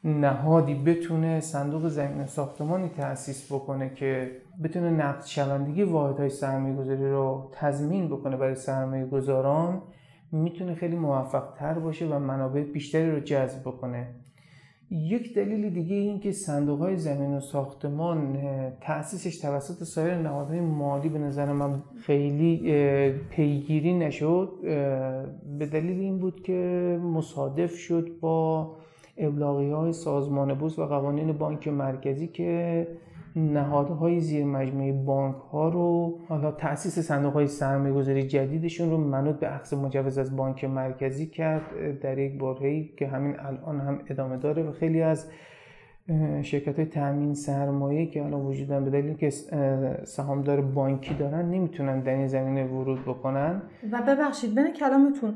نهادی 0.05 0.73
بتونه 0.75 1.39
صندوق 1.39 1.87
زمین 1.87 2.25
ساختمانی 2.25 2.89
تأسیس 2.89 3.51
بکنه 3.51 3.89
که 3.89 4.31
بتونه 4.63 4.89
نقد 4.89 5.25
شوندگی 5.25 5.83
واحدهای 5.83 6.29
سرمایه 6.29 6.75
گذاری 6.75 7.09
رو 7.09 7.51
تضمین 7.51 8.07
بکنه 8.07 8.37
برای 8.37 8.55
سرمایه 8.55 9.05
گذاران 9.05 9.81
می‌تونه 10.31 10.75
خیلی 10.75 10.95
موفق 10.95 11.43
تر 11.57 11.73
باشه 11.73 12.07
و 12.07 12.19
منابع 12.19 12.61
بیشتری 12.61 13.11
رو 13.11 13.19
جذب 13.19 13.61
بکنه. 13.61 14.07
یک 14.91 15.35
دلیل 15.35 15.69
دیگه 15.69 15.95
این 15.95 16.19
که 16.19 16.31
صندوق 16.31 16.79
های 16.79 16.97
زمین 16.97 17.33
و 17.33 17.39
ساختمان 17.39 18.37
تأسیسش 18.81 19.37
توسط 19.37 19.83
سایر 19.83 20.15
نهادهای 20.15 20.59
مالی 20.59 21.09
به 21.09 21.19
نظر 21.19 21.51
من 21.51 21.83
خیلی 22.01 22.57
پیگیری 23.29 23.93
نشد. 23.93 24.49
به 25.59 25.65
دلیل 25.65 25.99
این 25.99 26.19
بود 26.19 26.43
که 26.43 26.99
مصادف 27.03 27.75
شد 27.75 28.07
با 28.21 28.75
ابلاغی 29.17 29.71
های 29.71 29.93
سازمان 29.93 30.53
بورس 30.53 30.79
و 30.79 30.85
قوانین 30.85 31.31
بانک 31.31 31.67
مرکزی 31.67 32.27
که 32.27 32.87
نهادهای 33.35 34.19
زیر 34.19 34.45
مجموعه 34.45 34.91
بانک 34.91 35.35
ها 35.51 35.69
رو 35.69 36.19
حالا 36.27 36.51
تاسیس 36.51 36.99
صندوق 36.99 37.33
های 37.33 37.47
سرمایه 37.47 37.93
گذاری 37.93 38.27
جدیدشون 38.27 38.89
رو 38.89 38.97
منوط 38.97 39.35
به 39.35 39.55
اخذ 39.55 39.73
مجوز 39.73 40.17
از 40.17 40.35
بانک 40.35 40.65
مرکزی 40.65 41.27
کرد 41.27 41.99
در 41.99 42.17
یک 42.17 42.39
بارهی 42.39 42.93
که 42.97 43.07
همین 43.07 43.35
الان 43.39 43.79
هم 43.79 43.99
ادامه 44.09 44.37
داره 44.37 44.63
و 44.63 44.71
خیلی 44.71 45.01
از 45.01 45.31
شرکت 46.41 46.75
های 46.75 46.85
تامین 46.85 47.33
سرمایه 47.33 48.05
که 48.05 48.25
الان 48.25 48.41
وجودن 48.41 48.85
به 48.85 48.91
دلیل 48.91 49.13
که 49.13 49.29
سهامدار 50.03 50.61
بانکی 50.61 51.13
دارن 51.13 51.49
نمی‌تونن 51.49 51.99
در 51.99 52.13
این 52.13 52.27
زمینه 52.27 52.67
ورود 52.67 53.01
بکنن. 53.01 53.61
و 53.91 54.01
ببخشید 54.07 54.55
بین 54.55 54.73
کلامتون 54.73 55.35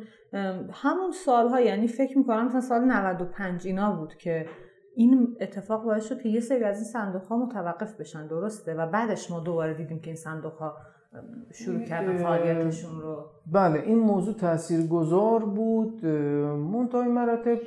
همون 0.71 1.11
سالها 1.25 1.61
یعنی 1.61 1.87
فکر 1.87 2.17
می‌کنم 2.17 2.45
مثلا 2.45 2.61
سال 2.61 2.85
95 2.85 3.67
اینا 3.67 3.95
بود 3.95 4.15
که 4.15 4.45
این 4.95 5.37
اتفاق 5.41 5.85
باعث 5.85 6.05
شد 6.05 6.21
که 6.21 6.29
یه 6.29 6.39
سری 6.39 6.63
از 6.63 6.75
این 6.75 6.85
صندوق 6.85 7.23
ها 7.23 7.37
متوقف 7.37 7.99
بشن 7.99 8.27
درسته؟ 8.27 8.73
و 8.73 8.87
بعدش 8.87 9.31
ما 9.31 9.39
دوباره 9.39 9.73
دیدیم 9.73 9.99
که 9.99 10.07
این 10.07 10.15
صندوق 10.15 10.53
ها 10.53 10.73
شروع 11.53 11.83
کردن 11.83 12.17
فعالیتشون 12.17 13.01
رو. 13.01 13.25
بله 13.51 13.79
این 13.79 13.99
موضوع 13.99 14.35
تاثیرگذار 14.35 15.45
بود 15.45 16.05
منتهای 16.55 17.07
مراتب. 17.07 17.57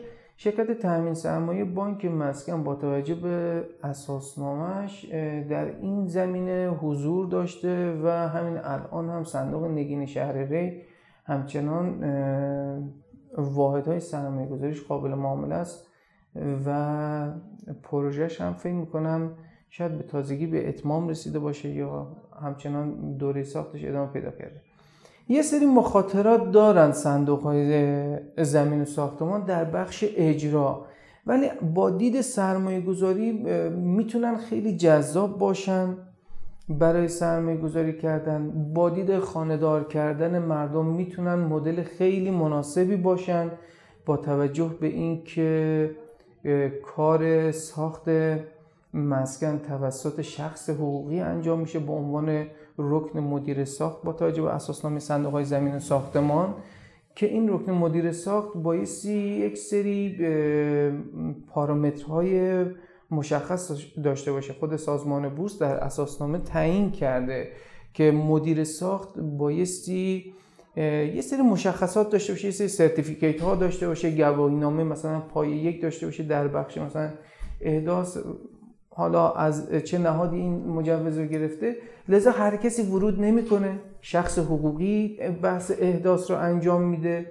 شرکت 0.42 0.80
تامین 0.80 1.14
سرمایه 1.14 1.64
بانک 1.64 2.04
مسکن 2.04 2.64
با 2.64 2.74
توجه 2.74 3.14
به 3.14 3.64
اساسنامهش 3.82 5.04
در 5.48 5.76
این 5.80 6.06
زمینه 6.06 6.68
حضور 6.68 7.26
داشته 7.26 8.00
و 8.04 8.08
همین 8.08 8.58
الان 8.58 9.10
هم 9.10 9.24
صندوق 9.24 9.64
نگین 9.64 10.06
شهر 10.06 10.32
ری 10.32 10.82
همچنان 11.24 12.04
واحد 13.36 13.86
های 13.86 14.00
سرمایه 14.00 14.48
گذاریش 14.48 14.82
قابل 14.82 15.14
معامله 15.14 15.54
است 15.54 15.86
و 16.66 17.28
پروژهش 17.82 18.40
هم 18.40 18.54
فکر 18.54 18.74
می‌کنم 18.74 19.30
شاید 19.70 19.98
به 19.98 20.04
تازگی 20.04 20.46
به 20.46 20.68
اتمام 20.68 21.08
رسیده 21.08 21.38
باشه 21.38 21.68
یا 21.68 22.16
همچنان 22.42 23.16
دوره 23.16 23.42
ساختش 23.42 23.84
ادامه 23.84 24.12
پیدا 24.12 24.30
کرده. 24.30 24.71
یه 25.32 25.42
سری 25.42 25.66
مخاطرات 25.66 26.50
دارن 26.50 26.92
صندوق 26.92 27.40
های 27.40 28.18
زمین 28.38 28.82
و 28.82 28.84
ساختمان 28.84 29.44
در 29.44 29.64
بخش 29.64 30.04
اجرا. 30.16 30.86
ولی 31.26 31.46
با 31.74 31.90
دید 31.90 32.20
سرمایه 32.20 32.80
گذاری 32.80 33.32
می‌تونن 33.70 34.36
خیلی 34.36 34.76
جذاب 34.76 35.38
باشن 35.38 35.96
برای 36.68 37.08
سرمایه 37.08 37.56
گذاری 37.56 37.98
کردن. 37.98 38.72
با 38.74 38.90
دید 38.90 39.18
خاندار 39.18 39.84
کردن 39.84 40.38
مردم 40.38 40.86
می‌تونن 40.86 41.34
مدل 41.34 41.82
خیلی 41.82 42.30
مناسبی 42.30 42.96
باشن 42.96 43.50
با 44.06 44.16
توجه 44.16 44.70
به 44.80 44.86
اینکه 44.86 45.90
کار 46.96 47.50
ساخت 47.50 48.08
مسکن 48.94 49.58
توسط 49.58 50.20
شخص 50.20 50.70
حقوقی 50.70 51.20
انجام 51.20 51.60
میشه 51.60 51.78
به 51.78 51.92
عنوان 51.92 52.46
رکن 52.78 53.18
مدیر 53.18 53.64
ساخت 53.64 54.02
با 54.02 54.12
توجه 54.12 54.42
به 54.42 54.50
اساسنامه 54.50 54.98
صندوق 54.98 55.32
های 55.32 55.44
زمین 55.44 55.74
و 55.74 55.78
ساختمان 55.78 56.54
که 57.14 57.26
این 57.26 57.48
رکن 57.48 57.72
مدیر 57.72 58.12
ساخت 58.12 58.56
بایستی 58.56 59.18
یک 59.18 59.58
سری 59.58 60.16
پارامترهای 61.48 62.64
مشخص 63.10 63.72
داشته 64.04 64.32
باشه. 64.32 64.52
خود 64.52 64.76
سازمان 64.76 65.28
بورس 65.28 65.58
در 65.58 65.76
اساسنامه 65.76 66.38
تعیین 66.38 66.90
کرده 66.90 67.48
که 67.94 68.10
مدیر 68.10 68.64
ساخت 68.64 69.18
بایستی 69.18 70.34
یه 70.76 71.20
سری 71.20 71.42
مشخصات 71.42 72.10
داشته 72.10 72.32
باشه 72.32 72.44
یه 72.44 72.50
سری 72.50 72.68
سرتیفیکیت 72.68 73.40
ها 73.40 73.54
داشته 73.54 73.88
باشه 73.88 74.10
گواهی 74.10 74.56
نامه 74.56 74.84
مثلا 74.84 75.20
پای 75.20 75.50
یک 75.50 75.82
داشته 75.82 76.06
باشه 76.06 76.22
در 76.22 76.48
بخش 76.48 76.78
مثلا 76.78 77.10
احداث 77.60 78.18
حالا 78.94 79.32
از 79.32 79.72
چه 79.74 79.98
نهادی 79.98 80.36
این 80.36 80.66
مجوز 80.68 81.18
رو 81.18 81.24
گرفته 81.24 81.76
لذا 82.08 82.30
هر 82.30 82.56
کسی 82.56 82.82
ورود 82.82 83.20
نمی‌کنه. 83.20 83.78
شخص 84.00 84.38
حقوقی 84.38 85.18
بحث 85.42 85.72
احداث 85.78 86.30
رو 86.30 86.36
انجام 86.36 86.82
میده 86.82 87.26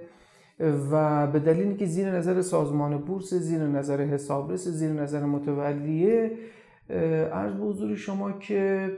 و 0.92 1.26
به 1.26 1.38
دلیلی 1.38 1.76
که 1.76 1.86
زیر 1.86 2.10
نظر 2.10 2.42
سازمان 2.42 2.98
بورس 2.98 3.34
زیر 3.34 3.62
نظر 3.62 4.00
حسابرس 4.00 4.68
زیر 4.68 4.90
نظر 4.90 5.24
متولیه 5.24 6.30
عرض 7.32 7.52
به 7.52 7.64
حضور 7.64 7.96
شما 7.96 8.32
که 8.32 8.90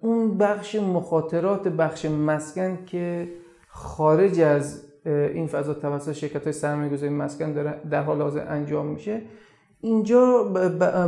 اون 0.00 0.38
بخش 0.38 0.74
مخاطرات 0.74 1.68
بخش 1.68 2.04
مسکن 2.04 2.78
که 2.86 3.28
خارج 3.68 4.40
از 4.40 4.84
این 5.06 5.46
فضا 5.46 5.74
توسط 5.74 6.12
شرکت 6.12 6.44
های 6.44 6.52
سرمایه 6.52 6.90
گذاری 6.90 7.12
مسکن 7.12 7.52
در 7.90 8.02
حال 8.02 8.22
حاضر 8.22 8.48
انجام 8.48 8.86
میشه 8.86 9.22
اینجا 9.80 10.42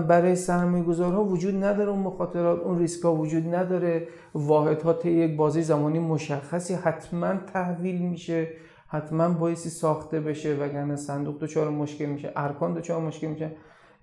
برای 0.09 0.37
سرمایه 0.37 0.85
گذارها 0.85 1.25
وجود 1.25 1.65
نداره 1.65 1.91
اون 1.91 1.99
مخاطرات 1.99 2.61
اون 2.61 2.79
ریسک 2.79 3.05
ها 3.05 3.15
وجود 3.15 3.55
نداره. 3.55 4.09
واحد 4.35 4.83
ها 4.83 4.99
یک 5.05 5.37
بازی 5.37 5.63
زمانی 5.63 5.99
مشخصی 5.99 6.75
حتما 6.75 7.35
تحویل 7.53 8.03
میشه 8.03 8.49
حتما 8.89 9.29
بایستی 9.29 9.69
ساخته 9.69 10.21
بشه 10.21 10.55
وگرنه 10.55 10.97
صندوق 10.97 11.39
دچار 11.39 11.71
مشکل 11.71 12.05
میشه 12.07 12.33
ارکان 12.37 12.75
دچار 12.75 13.01
مشکل 13.01 13.27
میشه. 13.27 13.53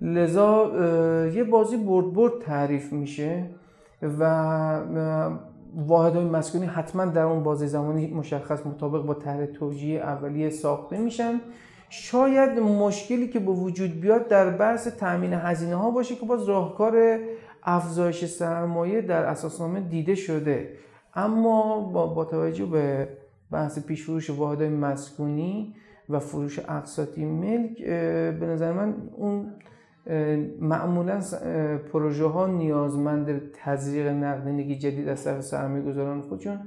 لذا 0.01 0.71
یه 1.33 1.43
بازی 1.43 1.77
برد 1.77 2.13
برد 2.13 2.41
تعریف 2.41 2.93
میشه 2.93 3.49
و 4.01 4.23
واحد 5.75 6.15
های 6.15 6.25
مسکونی 6.25 6.65
حتما 6.65 7.05
در 7.05 7.23
اون 7.23 7.43
بازی 7.43 7.67
زمانی 7.67 8.07
مشخص 8.07 8.65
مطابق 8.65 9.05
با 9.05 9.13
طرح 9.13 9.45
توجیه 9.45 9.99
اولیه 9.99 10.49
ساخته 10.49 10.97
میشن. 10.97 11.41
شاید 11.89 12.59
مشکلی 12.59 13.27
که 13.27 13.39
به 13.39 13.51
وجود 13.51 14.01
بیاد 14.01 14.27
در 14.27 14.49
بحث 14.49 14.87
تامین 14.87 15.33
هزینه 15.33 15.75
ها 15.75 15.91
باشه 15.91 16.15
که 16.15 16.25
باز 16.25 16.43
راهکار 16.43 17.19
افزایش 17.63 18.25
سرمایه 18.25 19.01
در 19.01 19.23
اساسنامه 19.23 19.79
دیده 19.79 20.15
شده. 20.15 20.73
اما 21.13 21.79
با, 21.79 22.07
با 22.07 22.25
توجه 22.25 22.65
به 22.65 23.07
بحث 23.51 23.79
پیش 23.85 24.03
فروش 24.03 24.29
واحد 24.29 24.63
مسکونی 24.63 25.75
و 26.09 26.19
فروش 26.19 26.59
اقساطی 26.59 27.25
ملک 27.25 27.83
به 28.39 28.45
نظر 28.45 28.73
من 28.73 28.95
اون 29.15 29.53
معمولا 30.59 31.21
پروژه 31.93 32.25
ها 32.25 32.47
نیازمند 32.47 33.51
تزریق 33.53 34.07
نقدینگی 34.07 34.77
جدید 34.77 35.07
از 35.09 35.23
طرف 35.23 35.41
سرمایه 35.41 35.83
گذاران 35.83 36.21
خودشون 36.21 36.59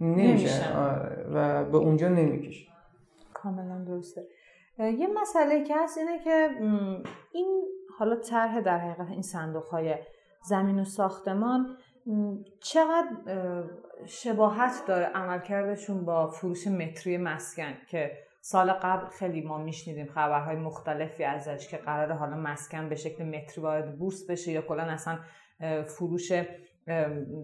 نمیشه 0.00 0.76
آره، 0.76 1.26
و 1.34 1.64
به 1.64 1.76
اونجا 1.76 2.08
نمی‌کشه 2.08 2.66
کاملا 3.34 3.84
درسته. 3.84 4.22
یه 4.78 5.06
مسئله 5.06 5.64
که 5.64 5.74
هست 5.76 5.98
اینه 5.98 6.18
که 6.24 6.50
این 7.32 7.62
حالا 7.98 8.16
طرح 8.16 8.60
در 8.60 8.78
حقیقت 8.78 9.10
این 9.10 9.22
صندوق 9.22 9.64
های 9.64 9.94
زمین 10.42 10.80
و 10.80 10.84
ساختمان 10.84 11.76
چقدر 12.60 13.08
شباهت 14.06 14.86
داره 14.86 15.04
عملکردشون 15.04 16.04
با 16.04 16.30
فروش 16.30 16.66
متری 16.66 17.16
مسکن 17.16 17.74
که 17.88 18.10
سال 18.40 18.72
قبل 18.72 19.06
خیلی 19.06 19.40
ما 19.40 19.58
میشنیدیم 19.58 20.06
خبرهای 20.06 20.56
مختلفی 20.56 21.24
ازش 21.24 21.68
که 21.68 21.76
قرار 21.76 22.12
حالا 22.12 22.36
مسکن 22.36 22.88
به 22.88 22.96
شکل 22.96 23.24
متری 23.24 23.62
وارد 23.62 23.98
بورس 23.98 24.30
بشه 24.30 24.52
یا 24.52 24.62
کلا 24.62 24.82
اصلا 24.82 25.18
فروش 25.86 26.32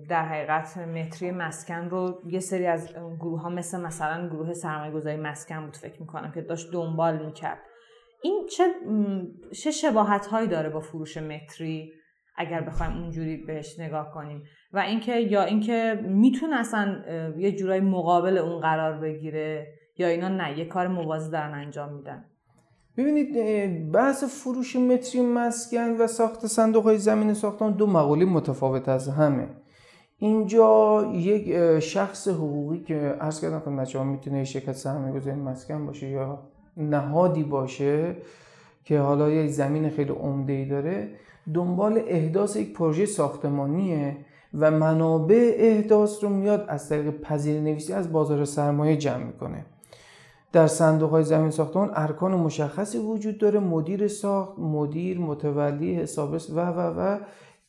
در 0.09 0.25
حقیقت 0.25 0.79
متری 0.79 1.31
مسکن 1.31 1.89
رو 1.91 2.23
یه 2.27 2.41
سری 2.41 2.67
از 2.67 2.95
گروه 3.21 3.43
ها 3.43 3.49
مثل 3.49 3.81
مثلا 3.81 4.29
گروه 4.29 4.53
سرمایه 4.53 4.93
گذاری 4.93 5.17
مسکن 5.17 5.65
بود 5.65 5.77
فکر 5.77 6.01
می‌کنم 6.01 6.33
که 6.33 6.43
داشت 6.43 6.73
دنبال 6.73 7.27
می‌کرد. 7.27 7.59
این 8.23 8.47
چه, 8.57 8.65
چه 9.63 9.71
شباهت 9.71 10.27
هایی 10.27 10.49
داره 10.49 10.69
با 10.69 10.81
فروش 10.81 11.17
متری 11.17 11.93
اگر 12.37 12.61
بخوایم 12.61 12.93
اونجوری 12.93 13.37
بهش 13.37 13.81
نگاه 13.81 14.11
کنیم؟ 14.15 14.43
و 14.73 14.79
اینکه 14.79 15.17
یا 15.17 15.43
اینکه 15.43 16.01
می‌تونه 16.05 16.57
اصلا 16.57 17.03
یه 17.37 17.53
جورایی 17.53 17.81
مقابل 17.81 18.39
اون 18.39 18.61
قرار 18.61 18.99
بگیره 19.01 19.67
یا 19.97 20.09
اینا 20.09 20.29
نه 20.29 20.59
یه 20.59 20.65
کار 20.65 20.89
موازی 20.89 21.31
دارن 21.31 21.55
انجام 21.55 21.95
میدن. 21.95 22.30
ببینید 22.97 23.93
بحث 23.93 24.25
فروش 24.25 24.77
متری 24.77 25.23
مسکن 25.23 25.97
و 25.97 26.07
ساخت 26.07 26.47
صندوق 26.47 26.85
های 26.85 26.99
زمین 26.99 27.35
ساختمان 27.35 27.73
دو 27.73 27.87
مقوله 27.87 28.25
متفاوت 28.25 28.89
از 28.89 29.09
همه. 29.09 29.49
اینجا 30.19 31.05
یک 31.15 31.79
شخص 31.81 32.29
حقوقی 32.29 32.81
که 32.81 32.95
عرض 32.95 33.41
کردم 33.41 33.59
خدمت 33.59 33.89
شما 33.89 34.05
می‌تونه 34.05 34.45
شرکت 34.45 34.73
سرمایه 34.73 35.15
گذاری 35.15 35.37
مسکن 35.37 35.87
باشه 35.87 36.09
یا 36.09 36.39
نهادی 36.77 37.43
باشه 37.43 38.17
که 38.85 38.99
حالا 38.99 39.31
یه 39.31 39.47
زمین 39.47 39.91
خیلی 39.91 40.13
عمده 40.13 40.53
ای 40.53 40.65
داره 40.65 41.09
دنبال 41.55 42.03
احداث 42.07 42.57
یک 42.57 42.73
پروژه 42.73 43.07
ساختمانیه 43.07 44.17
و 44.55 44.71
منابع 44.71 45.55
احداث 45.57 46.25
رو 46.25 46.29
میاد 46.29 46.65
از 46.69 46.89
طریق 46.89 47.21
پذیر 47.21 47.61
نویسی 47.61 47.93
از 47.93 48.13
بازار 48.13 48.45
سرمایه 48.45 48.97
جمع 48.97 49.25
می‌کنه. 49.25 49.65
در 50.53 50.67
صندوق 50.67 51.11
های 51.11 51.25
زمین 51.25 51.51
ساختمان 51.51 51.91
ارکان 51.95 52.35
مشخصی 52.35 52.99
وجود 52.99 53.39
داره 53.39 53.61
مدیر 53.61 54.09
ساخت 54.09 54.59
مدیر 54.59 55.19
متولی 55.19 55.95
حسابرس 55.95 56.51
و 56.51 56.61
و 56.61 56.81
و 56.81 57.19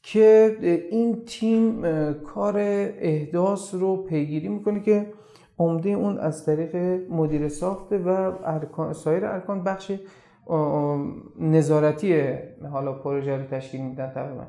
که 0.04 0.58
این 0.91 1.26
تیم 1.26 1.84
کار 2.13 2.58
احداث 2.58 3.74
رو 3.74 3.98
پیگیری 3.98 4.48
می‌کنه 4.48 4.80
که 4.80 5.13
عمده 5.60 5.89
اون 5.89 6.17
از 6.17 6.46
طریق 6.46 6.76
مدیر 7.10 7.50
ساخته 7.50 7.98
و 7.98 8.32
ارکان 8.46 8.94
سایر 8.94 9.26
ارکان 9.26 9.63
بخش 9.63 9.91
نظارتی 11.39 12.34
حالا 12.72 12.94
پروژه 12.94 13.38
رو 13.38 13.44
تشکیل 13.44 13.82
میدن 13.82 14.12
تقریبا. 14.15 14.44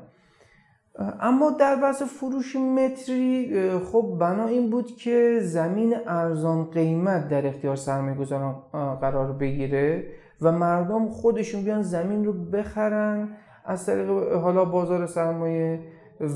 اما 0.99 1.51
در 1.51 1.75
بحث 1.75 2.01
فروش 2.01 2.55
متری 2.55 3.69
خب 3.79 4.17
بنا 4.19 4.45
این 4.45 4.69
بود 4.69 4.95
که 4.95 5.39
زمین 5.41 5.95
ارزان 6.07 6.63
قیمت 6.63 7.29
در 7.29 7.47
اختیار 7.47 7.75
سرمایه 7.75 8.15
گذاران 8.15 8.55
قرار 9.01 9.31
بگیره 9.31 10.05
و 10.41 10.51
مردم 10.51 11.09
خودشون 11.09 11.63
بیان 11.63 11.81
زمین 11.81 12.25
رو 12.25 12.33
بخرن 12.33 13.29
از 13.65 13.85
طریق 13.85 14.09
حالا 14.33 14.65
بازار 14.65 15.05
سرمایه 15.05 15.79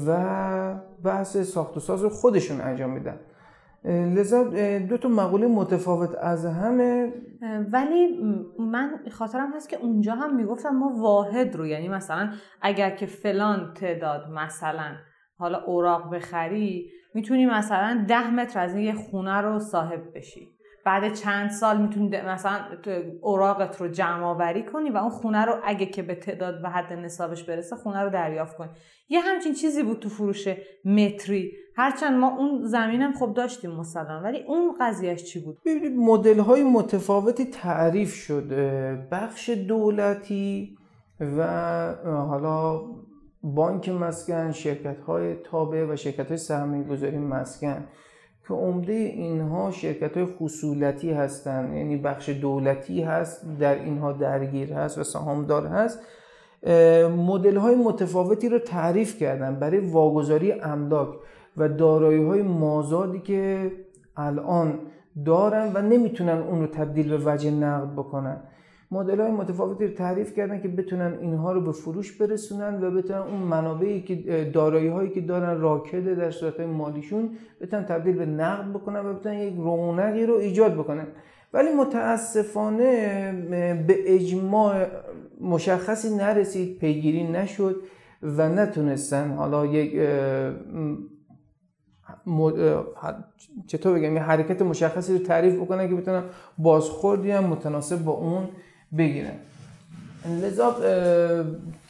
و 0.08 0.76
بحث 1.04 1.38
ساخت 1.38 1.78
و 1.78 1.80
ساز 1.80 2.02
رو 2.02 2.10
خودشون 2.10 2.62
انجام 2.62 2.90
میدن. 2.90 3.20
لذا 3.88 4.44
دو 4.80 4.98
تا 4.98 5.10
مقوله 5.10 5.48
متفاوت 5.48 6.16
از 6.16 6.46
همه. 6.46 7.14
ولی 7.72 8.20
من 8.60 8.90
خاطرم 9.12 9.54
هست 9.56 9.70
که 9.70 9.78
اونجا 9.78 10.16
هم 10.16 10.36
می‌گفتم 10.36 10.70
ما 10.70 10.90
واحد 11.02 11.56
رو. 11.56 11.68
یعنی 11.68 11.88
مثلا 11.90 12.32
اگر 12.62 12.90
که 12.90 13.06
فلان 13.06 13.74
تعداد 13.74 14.30
مثلا 14.30 14.96
حالا 15.38 15.64
اوراق 15.64 16.16
بخری 16.16 16.90
می‌تونی 17.14 17.46
مثلا 17.46 18.06
ده 18.08 18.32
متر 18.32 18.60
از 18.60 18.76
این 18.76 18.84
یه 18.84 18.94
خونه 18.94 19.42
رو 19.42 19.60
صاحب 19.60 20.02
بشی. 20.16 20.57
بعد 20.88 21.14
چند 21.14 21.50
سال 21.50 21.82
می‌تونی 21.82 22.22
مثلا 22.22 22.60
اوراقت 23.22 23.82
رو 23.82 23.88
جمع 23.88 24.24
آوری 24.24 24.66
کنی 24.66 24.90
و 24.90 24.98
اون 24.98 25.10
خونه 25.10 25.46
رو 25.46 25.54
اگه 25.64 25.86
که 25.86 26.04
به 26.04 26.16
تعداد 26.16 26.64
و 26.64 26.70
حد 26.70 26.94
نصابش 26.94 27.44
برسه 27.44 27.76
خونه 27.76 28.02
رو 28.02 28.10
دریافت 28.10 28.58
کنی. 28.58 28.70
یه 29.10 29.20
همچین 29.20 29.54
چیزی 29.54 29.84
بود 29.84 30.00
تو 30.00 30.10
فروش 30.10 30.48
متری. 30.86 31.52
هرچند 31.76 32.20
ما 32.20 32.38
اون 32.38 32.66
زمینم 32.66 33.14
خب 33.14 33.34
داشتیم 33.34 33.72
مثلا 33.72 34.22
ولی 34.24 34.44
اون 34.48 34.76
قضیهش 34.82 35.24
چی 35.24 35.40
بود؟ 35.40 35.58
ببینید 35.66 35.98
مدل 35.98 36.40
های 36.40 36.64
متفاوتی 36.64 37.46
تعریف 37.46 38.14
شده 38.14 39.08
بخش 39.12 39.50
دولتی 39.50 40.78
و 41.20 41.44
حالا 42.06 42.82
بانک 43.44 43.90
مسکن 43.90 44.52
شرکت 44.52 45.00
های 45.00 45.36
تابع 45.36 45.86
و 45.90 45.96
شرکت 45.96 46.28
های 46.28 46.38
سرمایه 46.38 46.84
گذاری 46.84 47.18
مسکن. 47.18 47.88
که 48.48 48.54
عمده 48.54 48.94
اینها 48.94 49.72
شرکت 49.72 50.18
های 50.18 50.26
خصولتی 50.26 51.12
هستند 51.12 51.74
یعنی 51.74 51.98
بخش 51.98 52.30
دولتی 52.30 53.02
هست 53.02 53.46
در 53.60 53.76
اینها 53.76 54.12
درگیر 54.12 54.74
هست 54.74 54.98
و 54.98 55.04
سهامدار 55.04 55.68
هست 55.68 56.00
مدل 57.18 57.58
های 57.58 57.76
متفاوتی 57.76 58.50
رو 58.50 58.60
تعریف 58.60 59.18
کردن 59.18 59.56
برای 59.56 59.80
واگذاری 59.80 60.52
املاک 60.52 61.10
و 61.58 61.70
دارایی 61.70 62.26
های 62.26 62.42
مازادی 62.42 63.20
که 63.20 63.72
الان 64.18 64.80
دارن 65.26 65.72
و 65.74 65.82
نمی‌تونن 65.82 66.38
اون 66.38 66.60
رو 66.60 66.68
تبدیل 66.68 67.18
به 67.18 67.32
وجه 67.32 67.52
نقد 67.52 67.94
بکنن. 67.94 68.38
مدل 68.92 69.20
های 69.20 69.32
متفاوتی 69.32 69.88
رو 69.88 69.94
تعریف 69.94 70.34
کردن 70.34 70.62
که 70.62 70.68
بتونن 70.68 71.18
اینها 71.22 71.52
رو 71.52 71.62
به 71.62 71.72
فروش 71.72 72.12
برسونن 72.12 72.84
و 72.84 72.92
بتونن 72.92 73.20
اون 73.20 73.40
منابعی 73.40 74.02
که 74.02 74.16
دارایی 74.54 74.88
هایی 74.88 75.10
که 75.10 75.22
دارن 75.22 75.62
راکده 75.62 76.16
در 76.16 76.32
صورت 76.32 76.60
مالیشون 76.60 77.30
بتونن 77.62 77.86
تبدیل 77.86 78.16
به 78.16 78.26
نقد 78.26 78.70
بکنن 78.70 79.06
و 79.06 79.14
بتونن 79.14 79.38
یک 79.38 79.56
رونقی 79.56 80.26
رو 80.26 80.34
ایجاد 80.34 80.74
بکنن. 80.74 81.08
ولی 81.54 81.74
متاسفانه 81.74 83.32
به 83.88 84.16
اجماع 84.16 84.86
مشخصی 85.42 86.16
نرسید 86.16 86.80
پیگیری 86.80 87.24
نشد 87.24 87.76
و 88.24 88.50
نتونستن 88.50 89.32
حالا 89.32 89.66
یک 89.66 90.02
چطور 93.68 94.00
بگم 94.00 94.14
یه 94.14 94.22
حرکت 94.22 94.62
مشخصی 94.62 95.14
رو 95.14 95.20
تعریف 95.20 95.56
بکنن 95.56 95.90
که 95.90 95.96
بتونن 95.96 96.24
بازخوردی 96.58 97.32
هم 97.32 97.44
متناسب 97.44 98.04
با 98.04 98.12
اون 98.12 98.50
بگیرن 98.98 99.36
لذا 100.42 100.76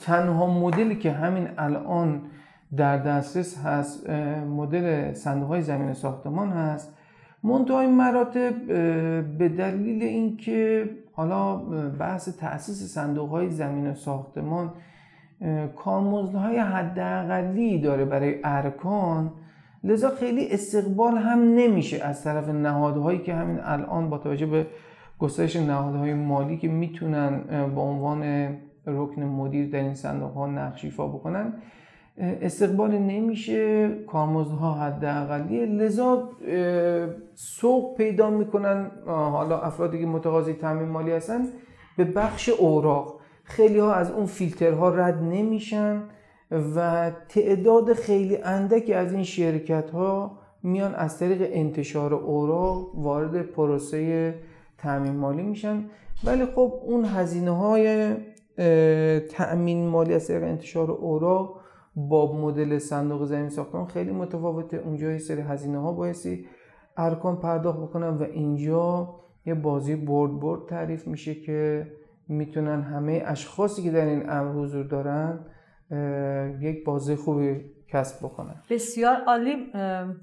تنها 0.02 0.48
مدلی 0.48 0.96
که 0.96 1.12
همین 1.12 1.48
الان 1.58 2.22
در 2.78 2.98
دسترس 2.98 3.58
هست 3.58 4.10
مدل 4.58 5.14
صندوق 5.14 5.48
های 5.48 5.62
زمین 5.62 5.94
ساختمان 5.94 6.50
هست 6.50 6.94
منتهای 7.44 7.88
مراتب 7.88 8.66
به 9.38 9.50
دلیل 9.50 10.04
اینکه 10.04 10.90
حالا 11.14 11.56
بحث 12.00 12.30
تاسیس 12.30 12.94
صندوق 12.94 13.30
های 13.30 13.50
زمین 13.50 13.94
ساختمان 13.94 14.74
کارمزدهای 15.76 16.58
حداقلی 16.58 17.80
داره 17.82 18.06
برای 18.06 18.36
ارکان 18.44 19.32
لذا 19.84 20.10
خیلی 20.10 20.48
استقبال 20.52 21.18
هم 21.18 21.40
نمیشه 21.40 22.04
از 22.04 22.24
طرف 22.24 22.50
نهادهایی 22.50 23.20
که 23.20 23.34
همین 23.34 23.60
الان 23.64 24.10
با 24.10 24.18
توجه 24.18 24.46
به 24.46 24.68
گسترش 25.20 25.56
نهادهای 25.56 26.14
مالی 26.14 26.58
که 26.58 26.68
می‌تونن 26.68 27.42
با 27.76 27.82
عنوان 27.82 28.24
رکن 28.86 29.24
مدیر 29.24 29.70
در 29.70 29.80
این 29.80 29.94
صندوق 29.94 30.32
ها 30.32 30.48
نقش 30.48 30.86
ایفا 30.86 31.08
بکنن. 31.08 31.54
استقبال 32.18 32.92
نمیشه 32.92 33.90
کارمزدها 34.08 34.74
حداقلیه. 34.74 35.66
لذا 35.66 36.30
سوق 37.36 37.98
پیدا 37.98 38.30
می‌کنن 38.30 38.92
حالا 39.06 39.60
افرادی 39.60 40.00
که 40.00 40.06
متقاضی 40.06 40.54
تامین 40.54 40.90
مالی 40.90 41.12
هستن 41.12 41.42
به 41.98 42.04
بخش 42.04 42.50
اوراق. 42.50 43.20
خیلی 43.44 43.80
ها 43.80 43.94
از 43.94 44.12
اون 44.12 44.26
فیلترها 44.26 44.90
رد 44.90 45.24
نمیشن 45.24 46.04
و 46.76 47.12
تعداد 47.30 47.94
خیلی 47.94 48.38
اندکی 48.38 48.94
از 48.94 49.14
این 49.14 49.24
شرکت 49.24 49.90
ها 49.90 50.40
میان 50.64 50.96
از 50.96 51.20
طریق 51.20 51.50
انتشار 51.52 52.14
اوراق 52.14 52.96
وارد 52.96 53.42
پروسه 53.42 54.36
تأمین 54.78 55.16
مالی 55.16 55.44
میشن. 55.44 55.84
ولی 56.24 56.46
خب 56.46 56.74
اون 56.86 57.06
هزینه 57.06 57.52
های 57.52 58.16
تأمین 59.20 59.88
مالی 59.88 60.14
از 60.14 60.28
طریق 60.28 60.44
انتشار 60.44 60.92
اوراق 60.92 61.60
با 61.96 62.38
مدل 62.38 62.78
صندوق 62.78 63.26
زمین 63.26 63.50
ساختمان 63.50 63.86
خیلی 63.86 64.12
متفاوته. 64.12 64.78
اونجا 64.78 65.12
یه 65.12 65.18
سری 65.18 65.42
هزینه 65.42 65.78
ها 65.80 65.94
بایستی 65.94 66.46
ارکان 66.98 67.40
پرداخت 67.40 67.80
بکنن 67.80 68.10
و 68.10 68.24
اینجا 68.24 69.16
یه 69.46 69.54
بازی 69.54 69.96
برد 69.96 70.40
برد 70.40 70.70
تعریف 70.70 71.08
میشه 71.08 71.36
که 71.36 71.88
می‌تونن 72.28 72.82
همه 72.82 73.24
اشخاصی 73.26 73.84
که 73.84 73.92
در 73.92 74.06
این 74.06 74.30
امر 74.30 74.52
حضور 74.52 74.86
دارن 74.86 75.40
یک 76.62 76.86
بازی 76.86 77.16
خوبی 77.16 77.77
کسب 77.90 78.26
بکنن 78.26 78.64
بسیار 78.70 79.16
عالی 79.28 79.72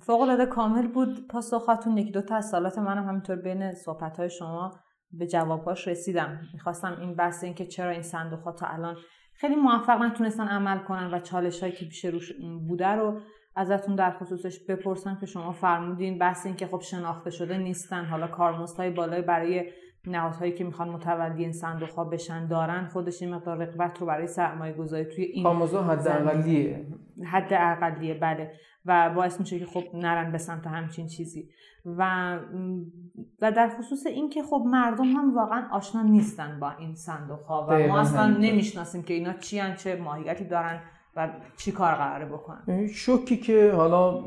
فوق 0.01 0.21
العاده 0.21 0.47
کامل 0.47 0.87
بود. 0.87 1.29
پاسخاتون 1.29 1.99
یکی 1.99 2.11
دو 2.11 2.23
تا 2.23 2.37
از 2.37 2.49
سالات 2.49 2.79
منم 2.79 3.09
همینطور 3.09 3.37
بین 3.37 3.75
صحبت 3.75 4.17
های 4.17 4.31
شما 4.31 4.73
به 5.13 5.27
جواباش 5.27 5.89
رسیدم. 5.89 6.41
می‌خواستم 6.53 6.97
این 7.01 7.15
بحث 7.15 7.45
این 7.45 7.55
که 7.55 7.67
چرا 7.67 7.91
این 7.91 8.03
صندوق 8.03 8.41
ها 8.41 8.53
تا 8.53 8.67
الان 8.67 8.97
خیلی 9.35 9.55
موفق 9.55 10.03
نتونستن 10.03 10.49
عمل 10.49 10.79
کنن 10.79 11.15
و 11.15 11.21
چالش 11.21 11.61
هایی 11.61 11.73
که 11.73 11.85
پیش 11.85 12.05
روش 12.05 12.33
بوده 12.69 12.89
رو 12.89 13.21
ازتون 13.57 13.95
در 13.95 14.11
خصوصش 14.11 14.59
بپرسم 14.69 15.19
که 15.21 15.27
شما 15.27 15.53
فرمودین 15.53 16.19
بحث 16.19 16.47
این 16.47 16.57
که 16.57 16.67
خب 16.67 16.81
شناخته 16.81 17.31
شده 17.31 17.59
نیستن 17.59 18.05
حالا 18.05 18.27
کارمزدهای 18.27 18.91
بالای 18.91 19.23
برای 19.23 19.71
نهادهایی 20.07 20.53
که 20.53 20.65
می‌خوان 20.65 20.89
متولی 20.89 21.43
این 21.43 21.53
صندوق 21.53 21.91
ها 21.91 22.05
بشن 22.05 22.47
دارن 22.47 22.87
خودش 22.87 23.23
این 23.23 23.35
مقدار 23.35 23.57
رقبت 23.57 24.01
رو 24.01 24.07
برای 24.07 24.27
سرمایه 24.27 24.73
گذاری 24.73 25.05
توی 25.05 25.25
این 25.25 25.47
حد 25.47 26.07
اقلیه 26.07 26.87
حد 27.25 27.49
اقلیه 27.53 28.15
بله. 28.15 28.53
و 28.87 29.11
باعث 29.15 29.41
میشه 29.41 29.59
که 29.59 29.67
خب 29.67 29.83
نرن 29.95 30.33
به 30.33 30.39
سمت 30.39 30.67
همچین 30.67 31.07
چیزی. 31.07 31.49
و 31.85 32.33
و 33.41 33.53
در 33.53 33.69
خصوص 33.79 34.07
این 34.07 34.31
که 34.31 34.43
خب 34.43 34.63
مردم 34.67 35.05
هم 35.05 35.35
واقعا 35.35 35.69
آشنا 35.73 36.03
نیستن 36.03 36.61
با 36.61 36.71
این 36.71 36.95
صندوق 36.95 37.43
ها 37.43 37.67
و 37.71 37.87
ما 37.89 38.01
اصلا 38.01 38.27
نمی‌شناسیم 38.27 39.03
که 39.03 39.15
اینا 39.15 39.33
چی 39.33 39.61
چه 39.77 39.97
ماهیتی 39.97 40.45
دارن 40.45 40.81
و 41.17 41.29
چی 41.57 41.73
کار 41.73 41.95
قراره 41.95 42.27
بکنن. 42.27 42.87
شوکی 42.87 43.37
که 43.37 43.73
حالا 43.73 44.25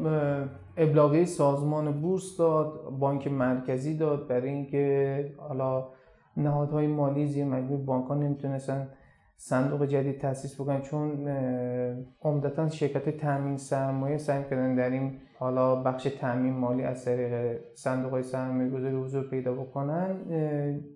ابلاغی 0.77 1.25
سازمان 1.25 2.01
بورس 2.01 2.37
داد 2.37 2.89
بانک 2.99 3.27
مرکزی 3.27 3.97
داد 3.97 4.27
برای 4.27 4.49
اینکه 4.49 5.33
حالا 5.37 5.87
نهادهای 6.37 6.87
مالی 6.87 7.27
زیر 7.27 7.45
مجموع 7.45 7.85
بانک 7.85 8.07
ها 8.07 8.15
نمی‌تونستن 8.15 8.89
صندوق 9.37 9.85
جدید 9.85 10.21
تاسیس 10.21 10.61
بکنن 10.61 10.81
چون 10.81 11.27
عمدتا 12.21 12.69
شرکت 12.69 13.17
تامین 13.17 13.57
سرمایه 13.57 14.17
سعی 14.17 14.43
کردن 14.43 14.75
در 14.75 14.89
این 14.89 15.19
حالا 15.39 15.75
بخش 15.75 16.03
تامین 16.03 16.53
مالی 16.53 16.83
از 16.83 17.05
طریق 17.05 17.59
صندوق 17.73 18.11
های 18.11 18.23
سرمایه 18.23 18.69
گذاری 18.69 18.95
حضور 18.95 19.29
پیدا 19.29 19.53
بکنن 19.53 20.15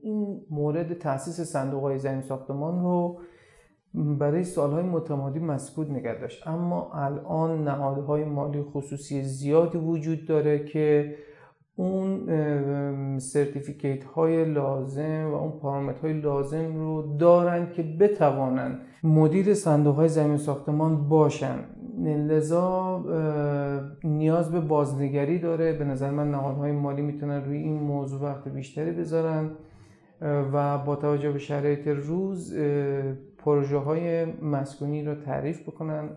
این 0.01 0.41
مورد 0.49 0.93
تاسیس 0.93 1.41
صندوق 1.41 1.83
های 1.83 1.99
زمین 1.99 2.21
ساختمان 2.21 2.83
رو 2.83 3.19
برای 3.93 4.43
سالهای 4.43 4.83
متمادی 4.83 5.39
مسکوت 5.39 5.89
نگه 5.89 6.19
داشت. 6.19 6.47
اما 6.47 6.91
الان 6.93 7.63
نهادهای 7.63 8.23
مالی 8.23 8.61
خصوصی 8.61 9.23
زیادی 9.23 9.77
وجود 9.77 10.25
داره 10.25 10.65
که 10.65 11.15
اون 11.75 13.19
سرتیفیکیت 13.19 14.03
های 14.03 14.45
لازم 14.45 15.27
و 15.31 15.35
اون 15.35 15.51
پارامتر 15.51 16.01
های 16.01 16.21
لازم 16.21 16.75
رو 16.75 17.17
دارن 17.17 17.71
که 17.71 17.83
بتوانند 17.83 18.79
مدیر 19.03 19.53
صندوق 19.53 19.95
های 19.95 20.09
زمین 20.09 20.37
ساختمان 20.37 21.09
باشن. 21.09 21.55
لذا 22.05 23.03
نیاز 24.03 24.51
به 24.51 24.59
بازنگری 24.59 25.39
داره. 25.39 25.73
به 25.73 25.85
نظر 25.85 26.11
من 26.11 26.31
نهادهای 26.31 26.71
مالی 26.71 27.01
می‌تونن 27.01 27.45
روی 27.45 27.57
این 27.57 27.79
موضوع 27.79 28.21
وقت 28.21 28.47
بیشتری 28.47 28.91
بذارن. 28.91 29.49
و 30.53 30.77
با 30.77 30.95
توجه 30.95 31.31
به 31.31 31.39
شرایط 31.39 31.87
روز 31.87 32.57
پروژه 33.45 33.77
های 33.77 34.25
مسکونی 34.25 35.03
رو 35.03 35.15
تعریف 35.15 35.61
بکنن 35.61 36.09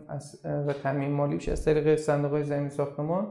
و 0.45 0.73
تامین 0.73 1.11
مالیش 1.11 1.49
از 1.49 1.65
طریق 1.65 1.95
صندوق 1.95 2.31
های 2.31 2.43
زمین 2.43 2.69
ساختمان 2.69 3.27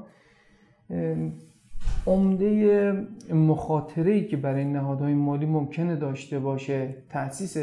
عمده 2.06 2.92
مخاطره 3.32 4.12
ای 4.12 4.26
که 4.26 4.36
برای 4.36 4.64
نهادهای 4.64 5.14
مالی 5.14 5.46
ممکنه 5.46 5.96
داشته 5.96 6.38
باشه 6.38 6.94
تاسیس 7.10 7.56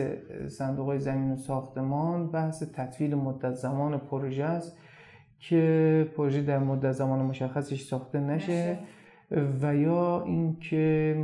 صندوق 0.48 0.86
های 0.86 1.00
زمین 1.00 1.32
و 1.32 1.36
ساختمان 1.36 2.32
بحث 2.32 2.64
تطویل 2.64 3.16
مدت 3.16 3.54
زمان 3.54 3.98
پروژه 3.98 4.44
است 4.44 4.78
که 5.40 6.08
پروژه 6.18 6.42
در 6.42 6.60
مدت 6.60 6.92
زمان 6.92 7.20
مشخصش 7.20 7.82
ساخته 7.82 8.20
نشه. 8.20 8.80
و 9.32 9.76
یا 9.76 10.24
اینکه 10.24 11.16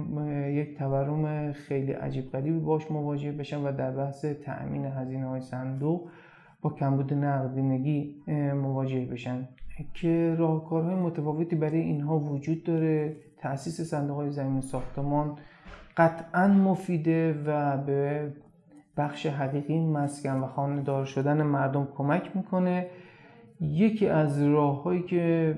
یک 0.53 0.77
تورم 0.77 1.51
خیلی 1.51 1.91
عجیب 1.91 2.31
غریبی 2.31 2.59
باش 2.59 2.91
مواجه 2.91 3.31
بشن 3.31 3.63
و 3.63 3.71
در 3.71 3.91
بحث 3.91 4.25
تأمین 4.25 4.85
هزینه 4.85 5.27
های 5.27 5.41
صندوق 5.41 6.09
با 6.61 6.69
کمبود 6.69 7.13
نقدینگی 7.13 8.15
مواجه 8.53 9.05
بشن 9.05 9.47
که 9.93 10.35
راهکارهای 10.37 10.95
متفاوتی 10.95 11.55
برای 11.55 11.79
اینها 11.79 12.19
وجود 12.19 12.63
داره. 12.63 13.15
تأسیس 13.37 13.81
صندوق 13.81 14.17
های 14.17 14.31
زمین 14.31 14.61
ساختمان 14.61 15.37
قطعا 15.97 16.47
مفیده 16.47 17.43
و 17.45 17.77
به 17.77 18.31
بخش 18.97 19.25
حقیقی 19.25 19.79
مسکن 19.79 20.39
و 20.39 20.47
خانه 20.47 20.81
دار 20.81 21.05
شدن 21.05 21.41
مردم 21.43 21.87
کمک 21.95 22.35
می‌کنه. 22.35 22.87
یکی 23.61 24.07
از 24.07 24.43
راههایی 24.43 25.03
که 25.03 25.55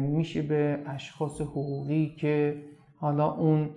میشه 0.00 0.42
به 0.42 0.78
اشخاص 0.86 1.40
حقوقی 1.40 2.14
که 2.18 2.62
حالا 2.96 3.32
اون 3.32 3.70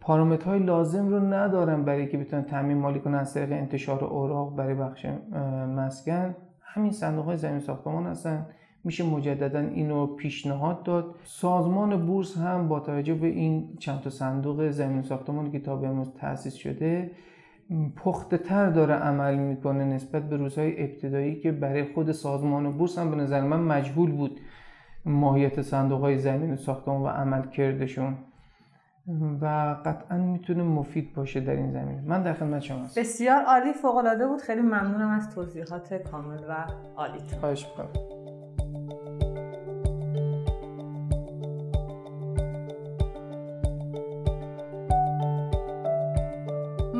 پارامترهای 0.00 0.58
لازم 0.58 1.08
رو 1.08 1.20
ندارن 1.20 1.84
برای 1.84 2.08
که 2.08 2.18
بتونن 2.18 2.42
تامین 2.42 2.78
مالی 2.78 3.00
کنن 3.00 3.14
از 3.14 3.34
طریق 3.34 3.52
انتشار 3.52 4.04
اوراق 4.04 4.56
برای 4.56 4.74
بخش 4.74 5.06
مسکن. 5.76 6.34
همین 6.62 6.90
صندوق 6.90 7.24
های 7.24 7.36
زمین 7.36 7.60
ساختمان 7.60 8.06
هستن. 8.06 8.46
میشه 8.84 9.04
مجددا 9.04 9.58
اینو 9.58 10.06
پیشنهاد 10.06 10.82
داد. 10.82 11.14
سازمان 11.24 12.06
بورس 12.06 12.36
هم 12.36 12.68
با 12.68 12.80
توجه 12.80 13.14
به 13.14 13.26
این 13.26 13.76
چند 13.78 14.00
تا 14.00 14.10
صندوق 14.10 14.68
زمین 14.68 15.02
ساختمان 15.02 15.50
که 15.50 15.58
تا 15.58 15.76
به 15.76 15.88
امروز 15.88 16.12
تأسیس 16.14 16.54
شده 16.54 17.10
پخته 17.96 18.38
تر 18.38 18.70
داره 18.70 18.94
عمل 18.94 19.34
می‌کنه 19.34 19.84
نسبت 19.84 20.28
به 20.28 20.36
روزهای 20.36 20.82
ابتدایی 20.82 21.40
که 21.40 21.52
برای 21.52 21.84
خود 21.84 22.12
سازمان 22.12 22.72
بورس 22.72 22.98
هم 22.98 23.10
به 23.10 23.16
نظر 23.16 23.40
من 23.40 23.60
مجهول 23.60 24.12
بود. 24.12 24.40
ماهیت 25.08 25.62
صندوق 25.62 26.00
های 26.00 26.18
زمین 26.18 26.56
ساختمان 26.56 27.02
و 27.02 27.06
عمل 27.06 27.42
کردشون 27.42 28.16
و 29.40 29.76
قطعا 29.84 30.18
می‌تونه 30.18 30.62
مفید 30.62 31.14
باشه 31.14 31.40
در 31.40 31.52
این 31.52 31.72
زمین. 31.72 32.00
من 32.06 32.22
در 32.22 32.32
خدمت 32.32 32.62
شما 32.62 32.84
هستم. 32.84 33.00
بسیار 33.00 33.42
عالی 33.42 33.72
فوق 33.72 33.96
العاده 33.96 34.26
بود. 34.26 34.40
خیلی 34.40 34.62
ممنونم 34.62 35.10
از 35.10 35.34
توضیحات 35.34 35.94
کامل 35.94 36.38
و 36.48 36.66
عالیت 36.96 37.32
خواهش 37.40 37.66
می‌کنم. 37.66 38.17